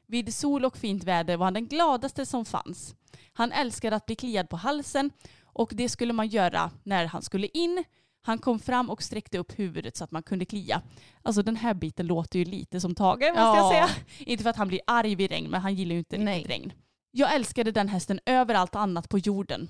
[0.07, 2.95] Vid sol och fint väder var han den gladaste som fanns.
[3.33, 5.11] Han älskade att bli kliad på halsen
[5.43, 7.85] och det skulle man göra när han skulle in.
[8.23, 10.83] Han kom fram och sträckte upp huvudet så att man kunde klia.
[11.23, 13.71] Alltså den här biten låter ju lite som Tage måste jag Ja.
[13.71, 13.89] säga.
[14.19, 16.35] Inte för att han blir arg vid regn men han gillar ju inte Nej.
[16.39, 16.73] riktigt regn.
[17.15, 19.69] Jag älskade den hästen över allt annat på jorden.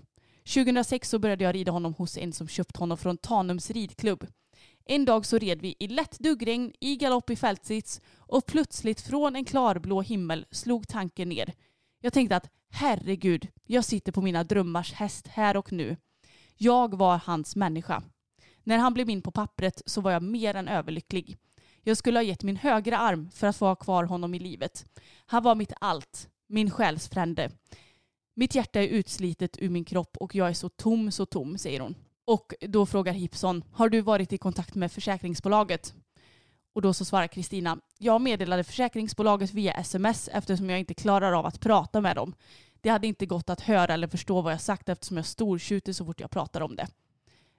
[0.55, 4.27] 2006 så började jag rida honom hos en som köpt honom från Tanums ridklubb.
[4.85, 9.37] En dag så red vi i lätt duggregn, i galopp i fältsits och plötsligt från
[9.37, 11.55] en klarblå himmel slog tanken ner.
[12.01, 15.97] Jag tänkte att herregud, jag sitter på mina drömmars häst här och nu.
[16.57, 18.03] Jag var hans människa.
[18.65, 21.37] När han blev in på pappret så var jag mer än överlycklig.
[21.83, 24.85] Jag skulle ha gett min högra arm för att få ha kvar honom i livet.
[25.27, 27.51] Han var mitt allt, min själsfrände.
[28.35, 31.81] Mitt hjärta är utslitet ur min kropp och jag är så tom, så tom, säger
[31.81, 31.95] hon.
[32.25, 35.95] Och då frågar Hipson, har du varit i kontakt med försäkringsbolaget?
[36.73, 41.47] Och då så svarar Kristina, jag meddelade försäkringsbolaget via sms eftersom jag inte klarar av
[41.47, 42.35] att prata med dem.
[42.81, 46.05] Det hade inte gått att höra eller förstå vad jag sagt eftersom jag stortjuter så
[46.05, 46.87] fort jag pratar om det.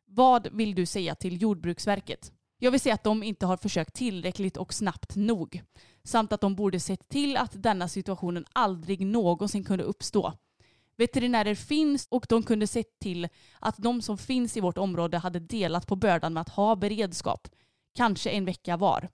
[0.06, 2.32] Vad vill du säga till Jordbruksverket?
[2.58, 5.62] Jag vill säga att de inte har försökt tillräckligt och snabbt nog.
[6.04, 10.34] Samt att de borde sett till att denna situationen aldrig någonsin kunde uppstå.
[10.98, 13.28] Veterinärer finns och de kunde sett till
[13.60, 17.48] att de som finns i vårt område hade delat på bördan med att ha beredskap.
[17.96, 19.10] Kanske en vecka var.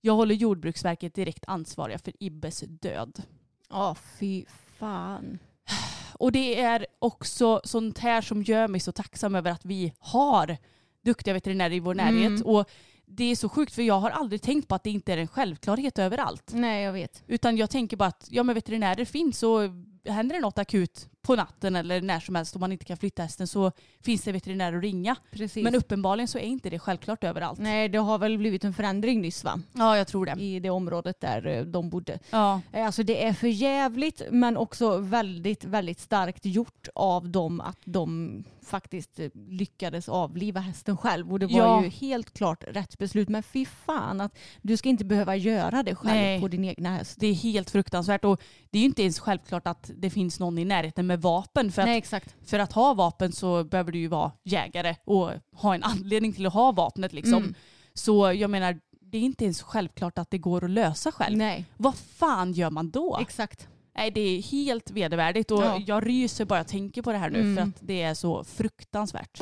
[0.00, 3.22] Jag håller Jordbruksverket direkt ansvariga för Ibbes död.
[3.68, 4.44] Ja, fy
[4.78, 5.38] fan.
[6.12, 10.56] Och det är också sånt här som gör mig så tacksam över att vi har
[11.04, 12.26] duktiga veterinärer i vår närhet.
[12.26, 12.42] Mm.
[12.42, 12.70] Och
[13.06, 15.28] det är så sjukt för jag har aldrig tänkt på att det inte är en
[15.28, 16.50] självklarhet överallt.
[16.54, 17.22] Nej, jag vet.
[17.26, 19.60] Utan jag tänker bara att ja, men veterinärer finns och
[20.04, 23.22] händer det något akut på natten eller när som helst om man inte kan flytta
[23.22, 25.16] hästen så finns det veterinärer att ringa.
[25.30, 25.64] Precis.
[25.64, 27.58] Men uppenbarligen så är inte det självklart överallt.
[27.58, 29.60] Nej, det har väl blivit en förändring nyss va?
[29.72, 30.42] Ja, jag tror det.
[30.42, 32.18] I det området där eh, de bodde.
[32.30, 32.60] Ja.
[32.72, 37.78] Eh, Alltså det är för jävligt men också väldigt, väldigt starkt gjort av dem att
[37.84, 41.32] de faktiskt eh, lyckades avliva hästen själv.
[41.32, 41.82] Och det var Ja.
[41.84, 43.28] ju helt klart rätt beslut.
[43.28, 46.40] Men fy fan att du ska inte behöva göra det själv Nej.
[46.40, 47.16] på din egna häst.
[47.20, 48.40] Det är helt fruktansvärt och
[48.70, 51.72] det är ju inte ens självklart att det finns någon i närheten med vapen.
[51.72, 52.04] För att, Nej
[52.46, 56.46] för att ha vapen så behöver du ju vara jägare och ha en anledning till
[56.46, 57.12] att ha vapnet.
[57.12, 57.42] Liksom.
[57.42, 57.54] Mm.
[57.94, 61.36] Så jag menar, det är inte ens självklart att det går att lösa själv.
[61.36, 63.18] Nej Vad fan gör man då?
[63.20, 63.68] exakt.
[63.96, 65.82] Nej, det är helt vedervärdigt och Ja.
[65.86, 67.56] jag ryser bara jag tänker på det här nu Mm.
[67.56, 69.40] för att det är så fruktansvärt.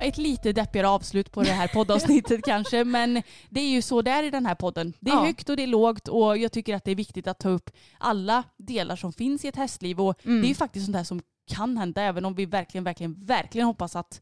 [0.00, 4.10] Ett lite deppigare avslut på det här poddavsnittet kanske men det är ju så det
[4.10, 4.92] är i den här podden.
[5.00, 5.24] Det är Ja.
[5.24, 7.70] högt och det är lågt och jag tycker att det är viktigt att ta upp
[7.98, 10.40] alla delar som finns i ett hästliv och Mm.
[10.40, 11.20] det är ju faktiskt sånt här som
[11.50, 14.20] kan hända även om vi verkligen, verkligen, verkligen hoppas att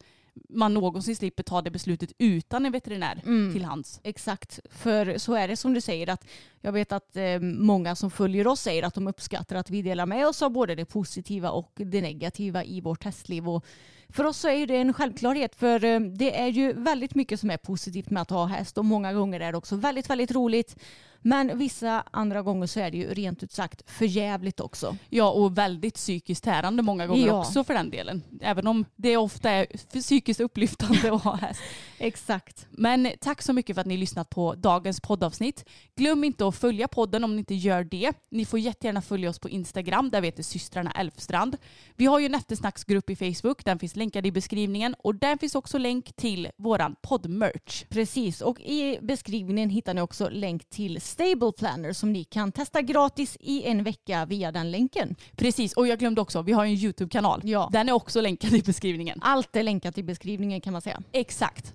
[0.48, 3.52] man någonsin slipper ta det beslutet utan en veterinär Mm.
[3.52, 4.00] till hands.
[4.04, 6.24] Exakt, för så är det som du säger att
[6.60, 10.06] jag vet att eh, många som följer oss säger att de uppskattar att vi delar
[10.06, 13.48] med oss av både det positiva och det negativa i vårt hästliv.
[13.48, 13.64] Och
[14.08, 17.50] för oss så är det en självklarhet för eh, det är ju väldigt mycket som
[17.50, 20.76] är positivt med att ha häst och många gånger är det också väldigt, väldigt roligt.
[21.20, 24.96] Men vissa andra gånger så är det ju rent ut sagt för jävligt också.
[25.08, 27.40] Ja, och väldigt psykiskt tärande många gånger Ja.
[27.40, 28.22] också för den delen.
[28.40, 29.66] Även om det ofta är
[30.00, 31.60] psykiskt upplyftande att ha häst.
[31.98, 32.66] Exakt.
[32.70, 35.64] Men tack så mycket för att ni lyssnat på dagens poddavsnitt.
[35.96, 38.12] Glöm inte att följa podden om ni inte gör det.
[38.30, 41.56] Ni får jättegärna följa oss på Instagram, där vi heter systrarna Elfstrand.
[41.96, 45.54] Vi har ju en eftersnacksgrupp i Facebook, den finns länkad i beskrivningen och där finns
[45.54, 47.84] också länk till våran poddmerch.
[47.88, 52.82] Precis, och i beskrivningen hittar ni också länk till Stable Planner som ni kan testa
[52.82, 55.16] gratis i en vecka via den länken.
[55.36, 57.40] Precis, och jag glömde också, vi har ju en YouTube-kanal.
[57.44, 57.68] Ja.
[57.72, 59.18] Den är också länkad i beskrivningen.
[59.22, 61.02] Allt är länkat i beskrivningen kan man säga.
[61.12, 61.74] Exakt.